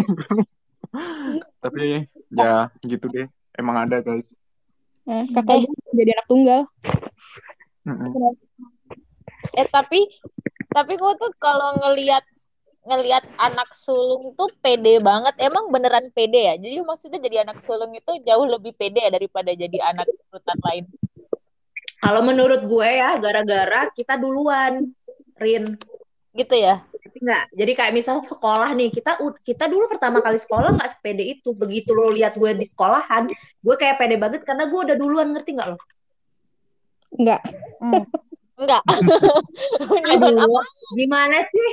Tapi 1.65 2.07
ya 2.31 2.71
gitu 2.85 3.07
deh 3.11 3.27
emang 3.59 3.89
ada 3.89 4.01
guys. 4.01 4.27
Nah, 5.03 5.27
kakak 5.35 5.67
gue 5.67 5.95
jadi 5.99 6.15
anak 6.15 6.27
tunggal. 6.31 6.61
Eh 9.59 9.67
tapi 9.69 10.07
tapi 10.71 10.93
gue 10.95 11.13
tuh 11.19 11.33
kalau 11.43 11.75
ngelihat 11.83 12.23
ngelihat 12.83 13.23
anak 13.39 13.71
sulung 13.79 14.35
tuh 14.35 14.51
pede 14.59 14.99
banget 14.99 15.39
emang 15.39 15.71
beneran 15.71 16.11
pede 16.11 16.51
ya 16.51 16.55
jadi 16.59 16.83
maksudnya 16.83 17.23
jadi 17.23 17.47
anak 17.47 17.63
sulung 17.63 17.95
itu 17.95 18.11
jauh 18.27 18.47
lebih 18.47 18.75
pede 18.75 19.07
ya 19.07 19.11
daripada 19.11 19.55
jadi 19.55 19.79
anak 19.95 20.11
urutan 20.31 20.59
lain 20.67 20.87
Kalau 22.03 22.19
menurut 22.27 22.67
gue 22.67 22.89
ya 22.99 23.15
gara-gara 23.23 23.87
kita 23.95 24.19
duluan, 24.19 24.91
Rin. 25.39 25.79
gitu 26.35 26.59
ya 26.59 26.83
Ngerti 27.13 27.19
nggak? 27.29 27.45
Jadi 27.53 27.73
kayak 27.77 27.93
misal 27.93 28.17
sekolah 28.25 28.71
nih, 28.73 28.89
kita 28.89 29.21
kita 29.45 29.69
dulu 29.69 29.85
pertama 29.91 30.25
kali 30.25 30.41
sekolah 30.41 30.73
nggak 30.81 30.91
sepede 30.97 31.25
itu. 31.29 31.53
Begitu 31.53 31.93
lo 31.93 32.09
lihat 32.09 32.41
gue 32.41 32.57
di 32.57 32.65
sekolahan, 32.65 33.29
gue 33.61 33.75
kayak 33.77 34.01
pede 34.01 34.17
banget 34.17 34.49
karena 34.49 34.65
gue 34.65 34.81
udah 34.81 34.97
duluan 34.97 35.29
ngerti 35.37 35.61
nggak 35.61 35.69
lo? 35.77 35.79
Enggak. 37.21 37.43
Hmm. 37.83 38.09
enggak 38.57 38.83
Aduh, 40.17 40.65
gimana 40.97 41.45
sih? 41.45 41.71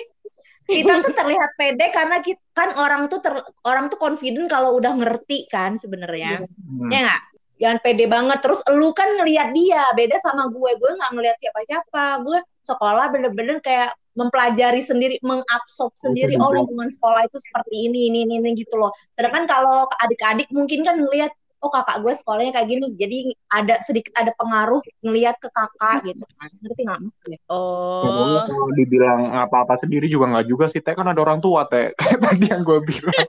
Kita 0.69 1.01
tuh 1.01 1.13
terlihat 1.17 1.49
pede 1.57 1.85
karena 1.89 2.21
kita, 2.21 2.41
kan 2.53 2.69
orang 2.77 3.09
tuh 3.09 3.19
ter- 3.25 3.47
orang 3.65 3.89
tuh 3.89 3.97
confident 3.97 4.45
kalau 4.45 4.77
udah 4.77 4.93
ngerti 4.93 5.49
kan 5.49 5.75
sebenarnya. 5.81 6.45
Hmm. 6.45 6.89
Ya 6.93 6.99
nggak? 7.09 7.21
Jangan 7.59 7.77
pede 7.83 8.05
banget. 8.07 8.39
Terus 8.39 8.61
lu 8.77 8.93
kan 8.93 9.09
ngelihat 9.17 9.51
dia, 9.51 9.83
beda 9.97 10.21
sama 10.21 10.47
gue. 10.47 10.71
Gue 10.77 10.91
nggak 10.95 11.11
ngelihat 11.11 11.37
siapa-siapa. 11.41 12.05
Gue 12.23 12.39
sekolah 12.63 13.05
bener-bener 13.09 13.57
kayak 13.65 13.97
mempelajari 14.15 14.83
sendiri, 14.83 15.15
mengabsorb 15.23 15.95
sendiri. 15.95 16.35
juga. 16.35 16.43
Oh 16.43 16.51
lingkungan 16.51 16.91
sekolah 16.91 17.27
itu 17.27 17.37
seperti 17.39 17.75
ini, 17.87 17.99
ini, 18.11 18.19
ini, 18.27 18.35
ini 18.43 18.49
gitu 18.59 18.75
loh. 18.75 18.91
Sedangkan 19.15 19.47
kalau 19.47 19.87
adik-adik 20.03 20.51
mungkin 20.51 20.83
kan 20.83 20.99
ngelihat, 20.99 21.31
oh 21.59 21.69
kakak 21.69 21.99
gue 21.99 22.13
sekolahnya 22.13 22.51
kayak 22.53 22.67
gini. 22.67 22.87
Jadi 22.93 23.17
ada 23.47 23.75
sedikit 23.81 24.15
ada 24.15 24.31
pengaruh 24.33 24.79
ngelihat 25.01 25.35
ke 25.37 25.49
kakak 25.49 26.03
gitu 26.05 26.23
kan. 26.29 26.49
Ngerti 26.59 26.81
nggak? 26.83 26.99
Padahal 27.01 27.39
oh 27.49 28.43
kalau 28.45 28.69
dibilang 28.73 29.21
apa-apa 29.37 29.75
sendiri 29.77 30.05
juga 30.05 30.29
nggak 30.29 30.47
juga 30.47 30.65
sih 30.65 30.79
teh 30.79 30.91
kan 30.91 31.05
ada 31.05 31.19
orang 31.19 31.37
tua 31.37 31.65
teh 31.65 31.91
kayak 31.99 32.19
tadi 32.21 32.45
yang 32.47 32.61
gue 32.61 32.79
bilang 32.79 33.11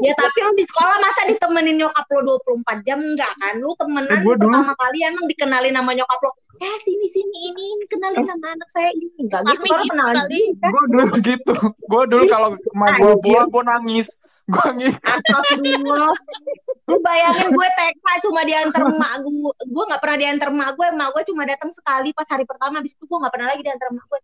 Ya 0.00 0.12
tapi 0.12 0.38
lu 0.40 0.52
di 0.54 0.64
sekolah 0.64 0.96
masa 0.98 1.24
ditemenin 1.26 1.76
nyokap 1.76 2.04
lo 2.14 2.40
24 2.40 2.84
jam 2.84 2.98
enggak 2.98 3.32
kan? 3.36 3.56
Lu 3.58 3.72
temenan 3.74 4.08
Eh, 4.10 4.20
dulu- 4.22 4.40
pertama 4.42 4.72
kali 4.74 4.98
emang 5.02 5.24
dikenalin 5.26 5.72
sama 5.72 5.92
nyokap 5.92 6.20
lo. 6.20 6.30
Eh 6.56 6.76
sini 6.78 7.04
sini 7.06 7.38
ini, 7.46 7.64
ini 7.70 7.84
kenalin 7.86 8.24
sama 8.24 8.46
anak 8.50 8.68
saya 8.68 8.92
ini. 8.92 9.08
Enggak 9.18 9.44
gitu 9.46 9.60
kalau 9.62 9.84
kenalan 9.86 10.16
kali. 10.18 10.40
kan? 10.54 10.70
Gue 10.70 10.82
dulu 10.86 11.04
gitu. 11.22 11.52
Gue 11.82 12.02
dulu 12.06 12.24
kalau 12.26 12.48
sama 12.56 12.86
gue 12.94 13.12
buah, 13.18 13.44
gue 13.46 13.62
nangis. 13.66 14.06
Gue 14.46 14.62
nangis. 14.66 14.94
Astagfirullah. 15.02 16.16
Lu 16.90 16.98
bayangin 16.98 17.48
gue 17.54 17.68
TK 17.78 18.06
cuma 18.26 18.42
diantar 18.42 18.82
emak 18.90 19.12
gue. 19.22 19.54
Gue 19.70 19.84
gak 19.86 20.02
pernah 20.02 20.18
diantar 20.18 20.48
emak 20.50 20.70
gue. 20.74 20.86
Emak 20.90 21.08
gue 21.14 21.22
cuma 21.30 21.42
datang 21.46 21.70
sekali 21.70 22.10
pas 22.10 22.26
hari 22.26 22.42
pertama. 22.42 22.82
Habis 22.82 22.98
itu 22.98 23.06
gue 23.06 23.18
gak 23.22 23.32
pernah 23.32 23.48
lagi 23.54 23.62
diantar 23.62 23.86
emak 23.94 24.06
gue. 24.10 24.18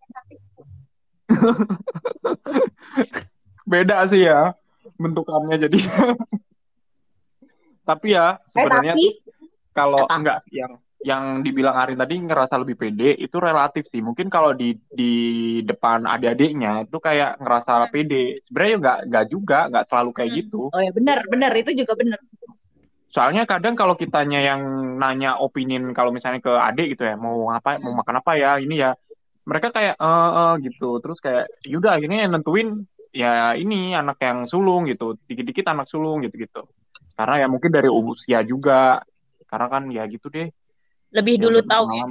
Beda 3.71 4.07
sih 4.07 4.27
ya 4.27 4.55
bentukannya 4.99 5.57
jadi. 5.69 5.79
Tapi 7.89 8.19
ya 8.19 8.43
Eh 8.51 8.67
sebenarnya 8.67 8.99
tapi 8.99 9.07
kalau 9.71 10.03
enggak 10.11 10.43
yang 10.51 10.75
yang 11.07 11.47
dibilang 11.47 11.79
Arin 11.79 11.95
tadi 12.03 12.19
ngerasa 12.19 12.59
lebih 12.59 12.75
pede 12.75 13.15
itu 13.15 13.39
relatif 13.39 13.87
sih. 13.95 14.03
Mungkin 14.03 14.27
kalau 14.27 14.51
di 14.59 14.75
di 14.91 15.13
depan 15.63 16.03
adik-adiknya 16.03 16.83
itu 16.83 16.99
kayak 16.99 17.39
ngerasa 17.39 17.87
pede. 17.95 18.35
Sebenarnya 18.51 18.75
enggak 18.83 18.99
enggak 19.07 19.27
juga, 19.31 19.59
enggak 19.71 19.87
selalu 19.87 20.11
kayak 20.11 20.31
Hmm. 20.35 20.39
gitu. 20.43 20.63
Oh 20.75 20.83
ya 20.83 20.91
benar, 20.91 21.23
benar 21.31 21.55
itu 21.55 21.71
juga 21.79 21.95
benar. 21.95 22.19
Soalnya 23.15 23.47
kadang 23.47 23.79
kalau 23.79 23.95
kitanya 23.95 24.43
yang 24.43 24.61
nanya 24.99 25.39
opinin 25.39 25.95
kalau 25.95 26.11
misalnya 26.11 26.43
ke 26.43 26.51
adik 26.53 26.99
gitu 26.99 27.07
ya, 27.07 27.15
mau 27.15 27.55
apa, 27.55 27.79
mau 27.79 27.95
makan 28.03 28.21
apa 28.21 28.33
ya, 28.37 28.59
ini 28.59 28.83
ya, 28.83 28.93
mereka 29.47 29.71
kayak 29.71 29.95
eh 29.95 30.31
eh, 30.43 30.53
gitu. 30.67 30.99
Terus 30.99 31.23
kayak 31.23 31.47
yaudah 31.71 31.97
akhirnya 31.97 32.27
yang 32.27 32.35
nentuin 32.35 32.83
ya 33.15 33.55
ini 33.55 33.95
anak 33.95 34.19
yang 34.21 34.51
sulung 34.51 34.91
gitu, 34.91 35.15
dikit-dikit 35.31 35.71
anak 35.71 35.87
sulung 35.87 36.27
gitu-gitu. 36.27 36.67
Karena 37.15 37.41
ya 37.41 37.47
mungkin 37.47 37.71
dari 37.71 37.89
usia 37.89 38.43
juga, 38.43 39.01
karena 39.47 39.67
kan 39.71 39.87
ya 39.89 40.03
gitu 40.11 40.29
deh. 40.35 40.51
Lebih 41.17 41.35
dulu 41.41 41.65
tahu 41.65 41.85
ya. 41.97 42.05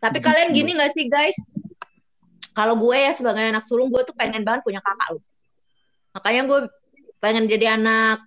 Tapi 0.00 0.18
kalian 0.24 0.56
gini 0.56 0.72
gak 0.72 0.96
sih 0.96 1.12
guys? 1.12 1.36
Kalau 2.56 2.74
gue 2.80 2.96
ya 2.96 3.12
sebagai 3.12 3.44
anak 3.44 3.68
sulung 3.68 3.92
gue 3.92 4.00
tuh 4.08 4.16
pengen 4.16 4.42
banget 4.42 4.64
punya 4.64 4.80
kakak 4.80 5.20
loh. 5.20 5.22
Makanya 6.16 6.42
gue 6.48 6.60
pengen 7.20 7.44
jadi 7.46 7.76
anak 7.76 8.24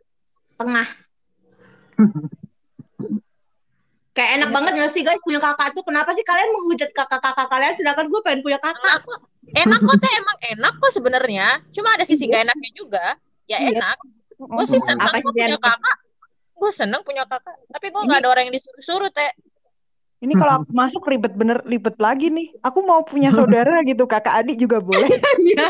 tengah. 0.56 0.88
Kayak 4.14 4.32
enak 4.38 4.50
banget 4.54 4.72
gak 4.78 4.94
sih 4.94 5.02
guys 5.02 5.18
punya 5.26 5.42
kakak 5.42 5.74
tuh? 5.74 5.82
Kenapa 5.82 6.14
sih 6.14 6.22
kalian 6.22 6.54
menghujat 6.54 6.94
kakak-kakak 6.94 7.50
kalian 7.50 7.74
sedangkan 7.74 8.06
gue 8.14 8.22
pengen 8.22 8.46
punya 8.46 8.62
kakak? 8.62 9.02
Enak 9.02 9.02
kok. 9.02 9.20
Enak 9.54 9.80
kok 9.82 9.98
teh 9.98 10.14
emang 10.22 10.38
enak 10.54 10.74
kok 10.78 10.92
sebenarnya. 10.94 11.48
Cuma 11.74 11.98
ada 11.98 12.06
sisi 12.06 12.30
gak 12.30 12.46
enaknya 12.46 12.72
juga. 12.78 13.06
Ya 13.50 13.58
Iya. 13.58 13.74
enak. 13.74 13.98
Gue 14.38 14.66
sih 14.70 14.78
sih 14.78 14.94
punya 15.34 15.58
enak? 15.58 15.62
kakak. 15.66 15.98
Gue 16.54 16.72
seneng 16.72 17.02
punya 17.04 17.26
kakak. 17.26 17.56
Tapi 17.70 17.88
gue 17.92 18.02
nggak 18.02 18.20
ada 18.24 18.30
orang 18.30 18.44
yang 18.50 18.56
disuruh-suruh 18.56 19.10
teh. 19.10 19.32
Ini 20.24 20.40
kalau 20.40 20.64
aku 20.64 20.72
masuk 20.72 21.04
ribet 21.04 21.36
bener 21.36 21.60
ribet 21.68 22.00
lagi 22.00 22.32
nih. 22.32 22.56
Aku 22.64 22.80
mau 22.88 23.04
punya 23.04 23.28
saudara 23.38 23.84
gitu, 23.84 24.08
kakak 24.08 24.44
adik 24.44 24.56
juga 24.56 24.80
boleh. 24.80 25.12
Iya. 25.44 25.68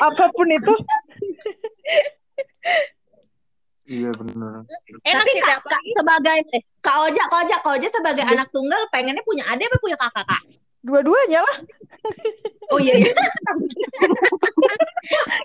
Apa 0.00 0.24
pun 0.34 0.48
itu. 0.50 0.74
Iya 3.90 4.10
benar. 4.14 4.62
Enak 5.02 5.24
Tapi 5.26 5.30
sih 5.34 5.42
kak, 5.42 5.58
kak, 5.66 5.82
sebagai 5.82 6.38
eh, 6.54 6.62
kak 6.78 6.96
Oja, 7.10 7.22
kak 7.26 7.40
Oja, 7.46 7.56
kak 7.58 7.72
Oja 7.74 7.88
sebagai 7.90 8.22
Iya. 8.22 8.32
anak 8.38 8.48
tunggal 8.54 8.80
pengennya 8.90 9.22
punya 9.26 9.44
adik 9.50 9.66
apa 9.66 9.78
punya 9.82 9.98
kakak 9.98 10.24
kak? 10.26 10.42
Dua-duanya 10.80 11.44
lah. 11.44 11.56
Oh 12.72 12.80
iya 12.80 12.96
iya. 12.96 13.12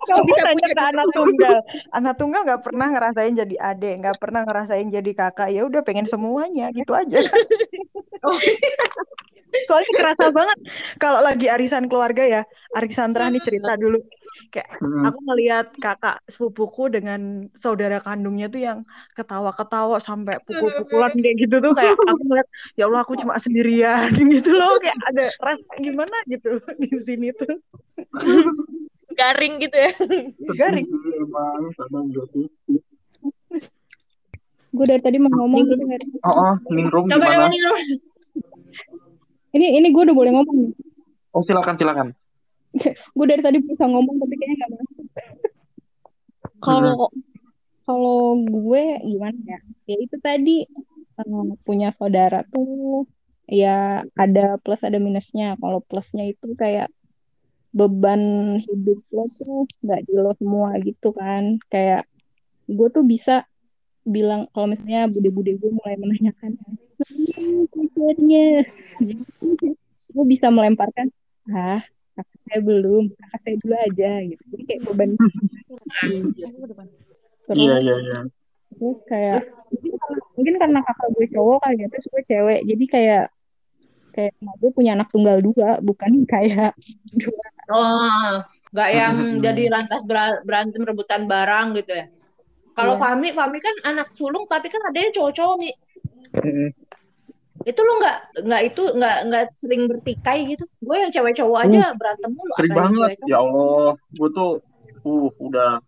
Kamu 0.08 0.24
bisa 0.30 0.48
punya 0.48 0.69
ke 0.71 0.84
anak 0.84 1.08
tunggal. 1.12 1.58
Anak 1.91 2.13
tunggal 2.15 2.41
nggak 2.48 2.62
pernah 2.63 2.88
ngerasain 2.93 3.34
jadi 3.36 3.56
adik, 3.60 3.93
nggak 4.00 4.17
pernah 4.21 4.41
ngerasain 4.48 4.88
jadi 4.88 5.12
kakak. 5.12 5.50
Ya 5.52 5.67
udah 5.67 5.82
pengen 5.84 6.08
semuanya 6.08 6.71
gitu 6.71 6.95
aja. 6.95 7.19
Oh. 8.26 8.41
Soalnya 9.69 9.91
kerasa 10.02 10.34
banget 10.34 10.58
kalau 10.98 11.21
lagi 11.21 11.45
arisan 11.45 11.86
keluarga 11.86 12.26
ya. 12.26 12.41
Arisandra 12.74 13.30
nih 13.30 13.43
cerita 13.43 13.78
dulu. 13.78 14.02
Kayak 14.52 14.69
Mm. 14.84 15.04
aku 15.08 15.19
ngelihat 15.26 15.67
kakak 15.80 16.17
sepupuku 16.28 16.91
dengan 16.91 17.48
saudara 17.56 18.04
kandungnya 18.04 18.52
tuh 18.52 18.62
yang 18.62 18.80
ketawa-ketawa 19.15 20.00
sampai 20.04 20.39
pukul-pukulan 20.43 21.12
kayak 21.24 21.36
gitu 21.39 21.56
tuh 21.63 21.71
kayak 21.71 21.95
aku 21.95 22.21
ngeliat 22.28 22.48
ya 22.76 22.84
Allah 22.88 23.02
aku 23.04 23.15
cuma 23.15 23.39
sendirian 23.39 24.12
gitu 24.36 24.52
loh 24.52 24.76
kayak 24.84 25.00
ada 25.08 25.26
rasa 25.39 25.74
gimana 25.80 26.17
gitu 26.28 26.60
di 26.84 26.91
sini 27.00 27.32
tuh 27.32 27.56
Garing 29.15 29.63
gitu 29.63 29.78
ya. 29.80 29.91
garing 30.60 30.84
Emang 30.91 31.71
kadang 31.80 32.12
gitu. 32.12 32.52
Gue 34.76 34.86
dari 34.91 35.00
tadi 35.00 35.15
mau 35.24 35.32
ngomong 35.32 35.71
gitu. 35.71 35.80
Oh, 36.28 36.36
oh, 36.36 36.54
Ningrum 36.67 37.08
Coba 37.08 37.48
gimana? 37.48 37.48
Ini 39.56 39.80
ini 39.80 39.88
gue 39.88 40.04
udah 40.04 40.12
boleh 40.12 40.32
ngomong 40.36 40.58
nih. 40.67 40.71
Oh 41.32 41.48
silakan 41.48 41.80
silakan. 41.80 42.08
Gue 43.15 43.25
dari 43.25 43.41
tadi 43.41 43.57
bisa 43.63 43.88
ngomong 43.88 44.15
tapi 44.19 44.33
kayaknya 44.35 44.55
nggak 44.65 44.71
masuk. 44.75 45.05
Kalau 46.59 47.09
kalau 47.85 48.19
gue 48.41 48.83
gimana 49.05 49.38
ya? 49.45 49.59
Ya 49.85 49.97
itu 50.01 50.17
tadi 50.17 50.65
eh, 51.19 51.47
punya 51.63 51.93
saudara 51.93 52.41
tuh 52.49 53.05
ya 53.47 54.03
ada 54.17 54.57
plus 54.59 54.81
ada 54.83 54.97
minusnya. 54.99 55.55
Kalau 55.61 55.79
plusnya 55.85 56.25
itu 56.27 56.57
kayak 56.57 56.89
beban 57.75 58.55
hidup 58.63 59.03
lo 59.11 59.27
tuh 59.35 59.67
nggak 59.83 60.01
di 60.07 60.13
lo 60.15 60.31
semua 60.35 60.75
gitu 60.81 61.13
kan. 61.13 61.61
Kayak 61.69 62.09
gue 62.65 62.88
tuh 62.89 63.05
bisa 63.05 63.45
bilang 64.05 64.45
kalau 64.53 64.69
misalnya 64.69 65.09
bude-bude 65.09 65.57
gue 65.57 65.71
mulai 65.73 65.97
menanyakan 65.97 66.61
"Hmm, 66.95 67.65
pacarnya 67.73 68.61
gue 70.15 70.25
bisa 70.29 70.47
melemparkan 70.53 71.09
ah 71.49 71.81
kakak 72.15 72.39
saya 72.41 72.60
belum 72.62 73.04
kakak 73.12 73.39
saya 73.43 73.56
dulu 73.60 73.75
aja 73.78 74.12
gitu 74.23 74.43
jadi 74.49 74.63
kayak 74.65 74.82
beban 74.86 75.10
terus 77.45 77.62
Iya 77.62 77.75
iya 77.78 77.95
iya. 78.01 78.19
terus 78.75 78.99
kayak 79.06 79.39
mungkin 79.69 79.93
karena, 79.95 80.21
mungkin 80.36 80.56
karena 80.58 80.80
kakak 80.82 81.08
gue 81.13 81.25
cowok 81.30 81.58
kali 81.62 81.75
ya 81.78 81.88
terus 81.91 82.06
gue 82.08 82.21
cewek 82.25 82.60
jadi 82.65 82.86
kayak 82.89 83.23
kayak 84.12 84.32
emak 84.39 84.56
gue 84.58 84.71
punya 84.71 84.91
anak 84.95 85.08
tunggal 85.12 85.38
dua 85.39 85.78
bukan 85.80 86.12
kayak 86.34 86.73
dua 87.13 87.45
Oh, 87.65 88.45
nggak 88.69 88.89
yang 88.93 89.13
Hmm. 89.17 89.41
jadi 89.41 89.73
lantas 89.73 90.06
ber- 90.06 90.45
berantem 90.45 90.86
rebutan 90.86 91.25
barang 91.25 91.73
gitu 91.73 91.97
ya. 91.97 92.06
Kalau 92.78 92.93
Iya. 92.93 93.01
Fahmi, 93.01 93.34
Fahmi 93.34 93.58
kan 93.58 93.73
anak 93.89 94.13
sulung 94.13 94.45
tapi 94.45 94.69
kan 94.69 94.86
ada 94.86 94.93
yang 95.01 95.10
cowok-cowok 95.10 95.56
Mi. 95.58 95.73
Itu 97.65 97.82
lu 97.82 97.97
nggak 97.97 98.45
nggak 98.45 98.62
itu 98.69 98.84
nggak 98.93 99.17
nggak 99.28 99.43
sering 99.58 99.89
bertikai 99.89 100.45
gitu. 100.54 100.69
Gue 100.86 101.01
yang 101.01 101.10
cewek 101.10 101.34
cowok 101.34 101.60
aja 101.65 101.97
berantem 101.97 102.32
mulu. 102.32 102.54
Sering 102.62 102.75
banget. 102.78 103.17
Ya 103.25 103.41
Allah, 103.41 103.97
gue 104.13 104.30
tuh 104.32 104.51
uh 105.01 105.30
udah 105.41 105.82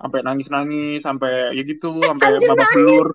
sampai 0.00 0.20
nangis-nangis, 0.26 1.00
sampai 1.06 1.54
ya 1.54 1.62
gitu, 1.62 1.90
sampai 2.02 2.36
babak 2.42 2.68
belur. 2.74 3.06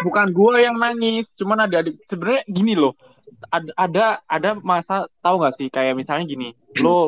Bukan 0.00 0.26
gue 0.32 0.52
yang 0.60 0.76
nangis, 0.80 1.24
cuman 1.36 1.68
ada 1.68 1.84
adik. 1.84 1.96
Sebenarnya 2.08 2.42
gini 2.48 2.72
loh, 2.72 2.96
ada 3.52 3.70
ada 3.76 4.04
ada 4.28 4.50
masa 4.60 5.04
tahu 5.20 5.44
nggak 5.44 5.56
sih 5.60 5.68
kayak 5.68 5.96
misalnya 5.96 6.24
gini, 6.24 6.48
lo 6.80 7.04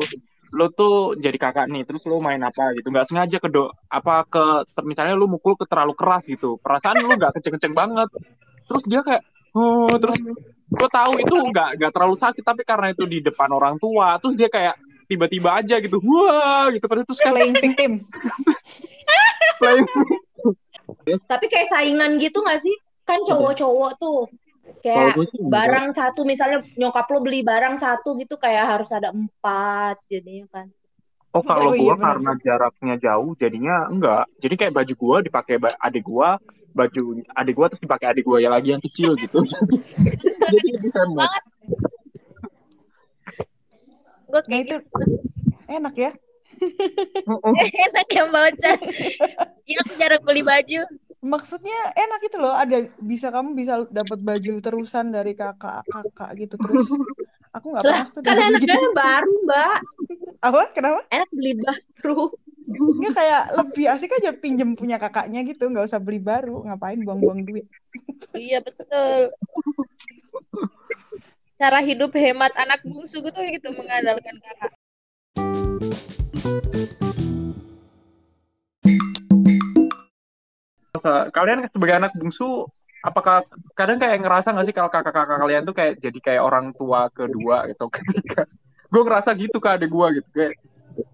lo 0.53 0.69
tuh 0.69 1.17
jadi 1.17 1.33
kakak 1.41 1.65
nih, 1.73 1.81
terus 1.89 2.05
lo 2.05 2.21
main 2.21 2.37
apa 2.37 2.77
gitu, 2.77 2.93
nggak 2.93 3.09
sengaja 3.09 3.41
ke 3.41 3.49
do, 3.49 3.73
apa 3.89 4.21
ke 4.29 4.61
misalnya 4.85 5.17
lo 5.17 5.25
mukul 5.25 5.57
ke 5.57 5.65
terlalu 5.65 5.97
keras 5.97 6.21
gitu, 6.29 6.61
perasaan 6.61 7.01
lo 7.01 7.17
nggak 7.17 7.33
kenceng-kenceng 7.33 7.73
banget, 7.73 8.05
terus 8.73 8.85
dia 8.89 9.01
kayak 9.05 9.23
oh 9.53 9.93
terus 10.01 10.17
gue 10.73 10.89
tahu 10.89 11.13
itu 11.21 11.35
nggak 11.37 11.69
nggak 11.77 11.91
terlalu 11.93 12.15
sakit 12.17 12.43
tapi 12.43 12.61
karena 12.65 12.87
itu 12.89 13.05
di 13.05 13.21
depan 13.21 13.49
orang 13.53 13.77
tua 13.77 14.17
terus 14.17 14.33
dia 14.33 14.49
kayak 14.49 14.75
tiba-tiba 15.05 15.61
aja 15.61 15.77
gitu 15.77 16.01
wah 16.01 16.73
gitu 16.73 16.85
terus 16.89 17.05
terus 17.05 17.19
kayak 17.21 17.33
playing 17.37 17.57
victim 17.61 17.91
playing 19.61 19.87
Tapi 21.03 21.45
kayak 21.47 21.71
saingan 21.71 22.19
gitu 22.19 22.43
nggak 22.43 22.59
sih? 22.63 22.75
Kan 23.07 23.23
cowok-cowok 23.23 23.91
tuh 23.99 24.27
kayak 24.83 25.15
sih 25.15 25.39
enggak. 25.39 25.51
barang 25.51 25.87
satu 25.91 26.21
misalnya 26.23 26.59
nyokap 26.79 27.07
lo 27.11 27.19
beli 27.19 27.43
barang 27.43 27.75
satu 27.75 28.15
gitu 28.15 28.39
kayak 28.39 28.63
harus 28.67 28.91
ada 28.95 29.11
empat 29.11 29.99
jadinya 30.07 30.47
kan. 30.51 30.67
oh 31.35 31.43
kalau 31.43 31.71
Oh, 31.71 31.75
iya, 31.75 31.83
gue 31.83 31.95
karena 31.99 32.31
jaraknya 32.39 32.95
jauh 32.99 33.31
jadinya 33.35 33.75
enggak 33.91 34.23
jadi 34.39 34.55
kayak 34.55 34.73
baju 34.75 34.93
gue 34.95 35.17
dipakai 35.27 35.55
adik 35.83 36.03
gue 36.07 36.29
baju 36.73 37.01
adik 37.33 37.53
gue 37.53 37.67
terus 37.71 37.81
dipakai 37.81 38.07
adik 38.11 38.23
gue 38.25 38.37
ya 38.41 38.49
lagi 38.49 38.73
yang 38.73 38.81
kecil 38.81 39.13
gitu 39.15 39.39
jadi 40.41 40.57
lebih 40.73 40.91
hemat 40.91 41.31
Gue 44.27 44.41
nah 44.41 44.49
kayak 44.49 44.65
itu 44.65 44.77
enak 45.69 45.95
ya 45.95 46.11
enak 47.89 48.07
ya 48.09 48.23
Mbak 48.29 48.43
Ocha. 48.53 48.71
Iya 49.63 49.77
aku 49.81 49.93
jarang 49.97 50.21
beli 50.21 50.41
baju. 50.41 50.81
maksudnya 51.23 51.77
enak 51.95 52.19
gitu 52.27 52.37
loh 52.41 52.51
ada 52.51 52.83
bisa 52.99 53.31
kamu 53.31 53.55
bisa 53.55 53.87
dapat 53.87 54.19
baju 54.19 54.53
terusan 54.59 55.07
dari 55.07 55.31
kakak 55.33 55.87
kakak 55.87 56.35
gitu 56.35 56.59
terus 56.59 56.89
Aku 57.53 57.69
nggak 57.69 57.85
pernah 57.85 58.07
tuh 58.09 58.21
kan 58.25 58.33
dapat 58.33 58.49
enaknya 58.49 58.81
begitu. 58.81 58.89
baru, 58.97 59.33
Mbak. 59.45 59.77
Apa? 60.41 60.61
Kenapa? 60.73 60.99
Enak 61.13 61.29
beli 61.29 61.53
baru. 61.61 62.33
Nggak 62.73 63.13
kayak 63.13 63.43
lebih 63.61 63.85
asik 63.89 64.11
aja 64.17 64.31
pinjem 64.33 64.73
punya 64.73 64.97
kakaknya 64.97 65.45
gitu, 65.45 65.69
nggak 65.69 65.85
usah 65.85 66.01
beli 66.01 66.17
baru. 66.17 66.65
Ngapain 66.65 66.99
buang-buang 67.01 67.45
duit? 67.45 67.65
Iya 68.33 68.59
betul. 68.65 69.33
Cara 71.61 71.79
hidup 71.85 72.11
hemat 72.17 72.51
anak 72.57 72.81
bungsu 72.81 73.21
gitu 73.21 73.39
gitu 73.39 73.67
mengandalkan 73.77 74.35
kakak. 74.41 74.71
Kalian 81.35 81.67
sebagai 81.67 81.95
anak 81.99 82.11
bungsu, 82.15 82.67
apakah 83.03 83.43
kadang 83.75 83.99
kayak 83.99 84.23
ngerasa 84.23 84.55
nggak 84.55 84.67
sih 84.71 84.75
kalau 84.75 84.89
kakak-kakak 84.89 85.37
kalian 85.43 85.63
tuh 85.67 85.75
kayak 85.75 85.99
jadi 85.99 86.19
kayak 86.23 86.41
orang 86.41 86.71
tua 86.79 87.11
kedua 87.11 87.67
gitu 87.67 87.91
ketika 87.99 88.47
gue 88.87 89.01
ngerasa 89.03 89.29
gitu 89.35 89.57
ke 89.59 89.69
adik 89.69 89.91
gue 89.91 90.07
gitu 90.23 90.29
kayak 90.31 90.53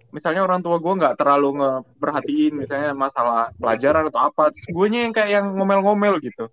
misalnya 0.09 0.41
orang 0.43 0.59
tua 0.65 0.81
gue 0.81 0.93
nggak 0.99 1.15
terlalu 1.15 1.61
ngeperhatiin 1.61 2.53
misalnya 2.65 2.91
masalah 2.97 3.53
pelajaran 3.55 4.09
atau 4.09 4.21
apa 4.31 4.51
gue 4.51 4.85
yang 4.89 5.13
kayak 5.13 5.29
yang 5.29 5.45
ngomel-ngomel 5.55 6.17
gitu 6.19 6.49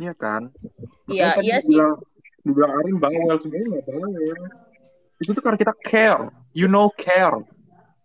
iya 0.00 0.12
kan 0.16 0.48
Iya, 1.06 1.38
iya 1.42 1.58
sih. 1.62 1.74
dibilang, 1.76 1.94
dibilang 2.42 2.72
Arin 2.82 2.96
bawel 2.98 3.36
sebenarnya 3.42 3.66
nggak 3.78 3.84
bawel 3.86 4.10
itu 5.16 5.30
tuh 5.32 5.42
karena 5.42 5.58
kita 5.58 5.74
care 5.86 6.24
you 6.52 6.68
know 6.68 6.90
care 6.96 7.40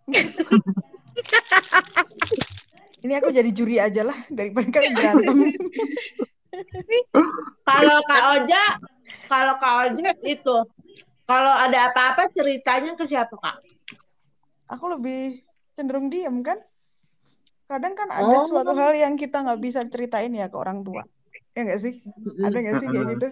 Ini 3.01 3.17
aku 3.17 3.33
jadi 3.33 3.49
juri 3.49 3.81
aja 3.81 4.05
lah 4.05 4.13
daripada 4.29 4.69
kalian 4.69 4.93
berantem. 4.93 5.37
Kalau 7.65 7.97
Kak 8.05 8.23
Oja, 8.37 8.63
kalau 9.25 9.53
Kak 9.57 9.73
Oja 9.89 10.13
itu, 10.21 10.57
kalau 11.25 11.53
ada 11.55 11.89
apa-apa 11.89 12.29
ceritanya 12.29 12.93
ke 12.93 13.09
siapa 13.09 13.33
Kak? 13.41 13.57
Aku 14.71 14.86
lebih 14.88 15.43
cenderung 15.75 16.07
diem 16.07 16.39
kan. 16.41 16.57
Kadang 17.67 17.95
kan 17.95 18.07
ada 18.12 18.36
Oh. 18.36 18.43
suatu 18.47 18.75
hal 18.75 18.95
yang 18.95 19.15
kita 19.15 19.43
nggak 19.43 19.60
bisa 19.63 19.79
ceritain 19.88 20.31
ya 20.31 20.47
ke 20.51 20.57
orang 20.60 20.84
tua. 20.84 21.03
Ya 21.55 21.67
nggak 21.67 21.79
sih? 21.79 21.99
Ada 22.43 22.57
nggak 22.63 22.75
sih 22.79 22.88
kayak 22.88 23.07
gitu? 23.15 23.27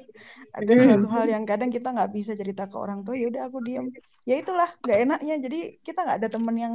Ada 0.56 0.72
suatu 0.84 1.08
hal 1.12 1.26
yang 1.32 1.44
kadang 1.48 1.72
kita 1.72 1.92
nggak 1.96 2.12
bisa 2.12 2.36
cerita 2.36 2.68
ke 2.68 2.76
orang 2.76 3.04
tua. 3.04 3.16
Ya 3.16 3.28
udah 3.32 3.42
aku 3.48 3.60
diem. 3.64 3.88
Ya 4.24 4.36
itulah 4.40 4.70
nggak 4.84 5.00
enaknya. 5.08 5.36
Jadi 5.40 5.60
kita 5.84 6.04
nggak 6.04 6.18
ada 6.24 6.30
temen 6.32 6.56
yang 6.56 6.74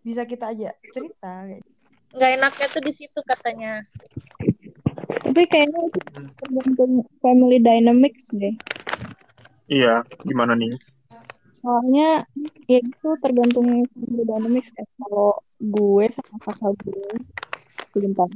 bisa 0.00 0.24
kita 0.24 0.52
aja 0.52 0.72
cerita. 0.88 1.44
kayak 1.44 1.60
gitu. 1.60 1.70
Nggak 2.16 2.30
enaknya 2.40 2.66
tuh 2.72 2.82
di 2.84 2.92
situ 2.96 3.20
katanya. 3.28 3.72
Tapi 5.20 5.42
kayaknya 5.46 5.80
itu 5.88 6.00
tergantung 6.40 6.92
family 7.20 7.60
dynamics 7.60 8.32
deh. 8.32 8.56
iya 9.70 10.02
gimana 10.26 10.58
nih 10.58 10.74
Soalnya 11.60 12.24
ya 12.64 12.78
gitu 12.80 13.08
tergantung 13.20 13.84
dynamics 14.00 14.72
kayak 14.72 14.88
kalau 14.96 15.36
gue 15.60 16.04
sama 16.08 16.36
kakak 16.48 16.72
gue 16.88 17.08
sebentar. 17.92 18.28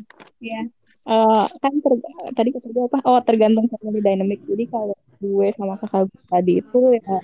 Ya. 0.44 0.60
Eh, 1.04 1.44
kan 1.60 1.72
ter- 1.84 2.04
tadi 2.36 2.48
kata 2.52 2.68
gue 2.68 2.84
apa? 2.88 2.98
Oh, 3.08 3.20
tergantung 3.24 3.68
family 3.72 4.00
dynamics. 4.04 4.44
Jadi 4.44 4.68
kalau 4.68 4.96
gue 5.20 5.46
sama 5.56 5.80
kakak 5.80 6.12
gue 6.12 6.22
tadi 6.28 6.52
itu 6.60 6.80
ya 7.00 7.16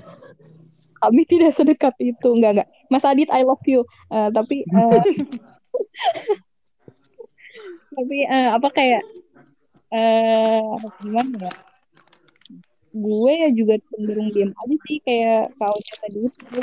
kami 1.00 1.22
tidak 1.24 1.52
sedekat 1.56 1.94
itu. 2.00 2.28
Enggak, 2.32 2.50
enggak. 2.56 2.68
Mas 2.92 3.04
Adit, 3.04 3.28
I 3.32 3.44
love 3.44 3.64
you. 3.68 3.84
Eh, 4.12 4.28
tapi 4.32 4.64
eh, 4.64 5.00
tapi 7.96 8.16
eh, 8.24 8.48
apa 8.52 8.68
kayak 8.72 9.02
eh 9.90 10.62
gimana 11.02 11.34
ya? 11.44 11.52
Gue 12.90 13.32
ya 13.42 13.48
juga 13.54 13.74
cenderung 13.88 14.28
diam 14.34 14.50
aja 14.50 14.76
sih 14.86 14.98
kayak 15.06 15.54
kau 15.58 15.76
tadi 16.02 16.18
itu. 16.26 16.58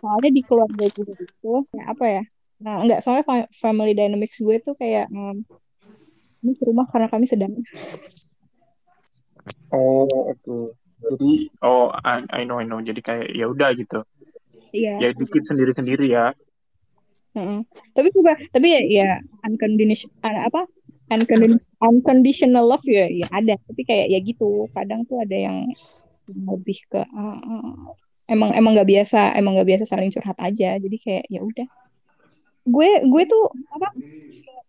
Soalnya 0.00 0.30
di 0.36 0.42
keluarga 0.46 0.84
gue 0.94 1.04
itu 1.18 1.52
ya 1.76 1.82
apa 1.92 2.04
ya? 2.06 2.22
Nah, 2.64 2.74
enggak 2.82 2.98
soalnya 3.02 3.24
fa- 3.26 3.50
family 3.60 3.92
dynamics 3.92 4.38
gue 4.40 4.56
tuh 4.62 4.74
kayak 4.80 5.10
em, 5.12 5.44
ini 6.44 6.52
ke 6.54 6.62
rumah 6.68 6.86
karena 6.88 7.08
kami 7.10 7.26
sedang 7.26 7.52
oh 9.74 10.32
oke 10.32 10.56
jadi 11.02 11.32
oh 11.62 11.92
I, 11.92 12.22
I 12.30 12.40
know 12.46 12.58
I 12.62 12.64
know 12.64 12.80
jadi 12.80 13.00
kayak 13.02 13.26
ya 13.34 13.46
udah 13.50 13.68
gitu 13.76 14.00
iya 14.72 14.94
ya 15.02 15.08
dikit 15.12 15.42
sendiri-sendiri 15.48 16.06
ya 16.08 16.32
Heeh. 17.36 17.60
Tapi 17.92 18.08
juga 18.16 18.32
tapi 18.48 18.66
ya, 18.72 18.80
ya 18.88 19.08
unconditional 19.44 20.34
apa 20.48 20.64
Uncondi- 21.06 21.62
unconditional 21.78 22.66
love 22.66 22.82
ya 22.86 23.06
ya 23.06 23.26
ada 23.30 23.54
tapi 23.62 23.86
kayak 23.86 24.10
ya 24.10 24.18
gitu 24.18 24.66
kadang 24.74 25.06
tuh 25.06 25.22
ada 25.22 25.36
yang 25.38 25.70
lebih 26.26 26.82
ke 26.90 26.98
uh, 26.98 27.38
uh, 27.38 27.94
emang 28.26 28.50
emang 28.58 28.74
nggak 28.74 28.90
biasa 28.90 29.38
emang 29.38 29.54
nggak 29.54 29.70
biasa 29.70 29.84
saling 29.86 30.10
curhat 30.10 30.34
aja 30.42 30.74
jadi 30.74 30.96
kayak 30.98 31.24
ya 31.30 31.40
udah 31.46 31.68
gue 32.66 32.88
gue 33.06 33.22
tuh 33.30 33.44
apa 33.70 33.88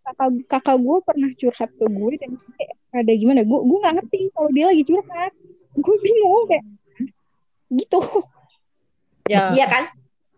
kakak 0.06 0.30
kakak 0.46 0.76
gue 0.78 0.96
pernah 1.02 1.30
curhat 1.34 1.70
ke 1.74 1.84
gue 1.90 2.12
dan 2.22 2.30
kayak 2.54 2.74
ada 2.94 3.12
gimana 3.18 3.42
gue 3.42 3.58
gue 3.58 3.78
nggak 3.82 3.94
ngerti 3.98 4.20
kalau 4.30 4.50
dia 4.54 4.70
lagi 4.70 4.84
curhat 4.86 5.32
gue 5.74 5.96
bingung 5.98 6.46
kayak 6.46 6.64
gitu 7.74 7.98
Ya. 9.28 9.52
Iya 9.52 9.66
kan? 9.68 9.84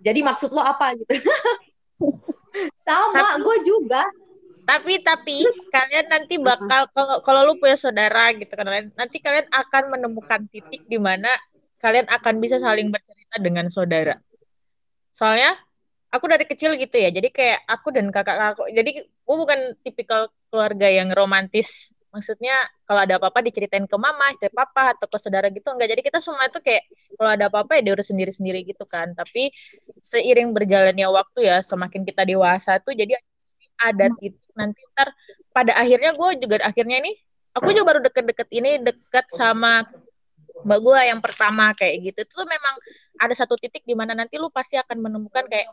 Jadi 0.03 0.21
maksud 0.27 0.51
lo 0.51 0.61
apa 0.61 0.99
gitu? 0.99 1.15
Sama, 2.87 3.39
gue 3.39 3.57
juga. 3.63 4.03
Tapi 4.71 5.03
tapi 5.03 5.43
kalian 5.75 6.07
nanti 6.07 6.39
bakal 6.39 6.87
kalau 6.95 7.19
kalau 7.27 7.41
lu 7.43 7.59
punya 7.59 7.75
saudara 7.75 8.31
gitu 8.39 8.55
kan 8.55 8.71
nanti 8.95 9.19
kalian 9.19 9.51
akan 9.51 9.99
menemukan 9.99 10.47
titik 10.47 10.87
di 10.87 10.95
mana 10.95 11.27
kalian 11.83 12.07
akan 12.07 12.39
bisa 12.39 12.63
saling 12.63 12.87
bercerita 12.95 13.43
dengan 13.43 13.67
saudara. 13.67 14.15
Soalnya 15.11 15.59
aku 16.15 16.25
dari 16.31 16.47
kecil 16.47 16.79
gitu 16.79 16.95
ya. 16.95 17.11
Jadi 17.11 17.35
kayak 17.35 17.67
aku 17.67 17.91
dan 17.91 18.15
kakak 18.15 18.55
aku. 18.55 18.71
Jadi 18.71 19.03
gue 19.03 19.37
bukan 19.43 19.75
tipikal 19.83 20.31
keluarga 20.55 20.87
yang 20.87 21.11
romantis. 21.11 21.91
Maksudnya 22.15 22.67
kalau 22.87 23.07
ada 23.07 23.23
apa-apa 23.23 23.43
diceritain 23.43 23.87
ke 23.91 23.97
mama, 23.99 24.35
ke 24.39 24.51
papa 24.55 24.95
atau 24.95 25.07
ke 25.11 25.19
saudara 25.19 25.51
gitu 25.51 25.67
enggak. 25.71 25.99
Jadi 25.99 26.03
kita 26.07 26.19
semua 26.23 26.47
itu 26.47 26.63
kayak 26.63 26.87
kalau 27.19 27.31
ada 27.35 27.51
apa-apa 27.51 27.79
ya 27.79 27.91
diurus 27.91 28.11
sendiri-sendiri 28.11 28.63
gitu 28.71 28.87
kan. 28.87 29.19
Tapi 29.19 29.51
seiring 29.99 30.55
berjalannya 30.55 31.11
waktu 31.11 31.51
ya 31.51 31.59
semakin 31.59 32.07
kita 32.07 32.23
dewasa 32.23 32.79
tuh 32.79 32.95
jadi 32.95 33.19
pasti 33.71 33.89
ada 33.97 34.07
titik 34.19 34.51
nanti 34.59 34.81
ntar 34.93 35.09
pada 35.55 35.73
akhirnya 35.79 36.13
gue 36.15 36.29
juga 36.43 36.57
akhirnya 36.63 36.99
nih 37.01 37.15
aku 37.57 37.69
juga 37.75 37.85
baru 37.95 38.01
deket-deket 38.07 38.49
ini 38.55 38.71
deket 38.83 39.27
sama 39.35 39.87
mbak 40.61 40.79
gue 40.85 40.99
yang 41.09 41.21
pertama 41.25 41.73
kayak 41.73 42.13
gitu. 42.13 42.19
Itu 42.29 42.33
tuh 42.45 42.49
memang 42.49 42.75
ada 43.21 43.35
satu 43.37 43.57
titik 43.57 43.85
di 43.89 43.97
mana 43.97 44.13
nanti 44.13 44.37
lu 44.37 44.53
pasti 44.53 44.77
akan 44.77 45.01
menemukan 45.01 45.49
kayak 45.49 45.69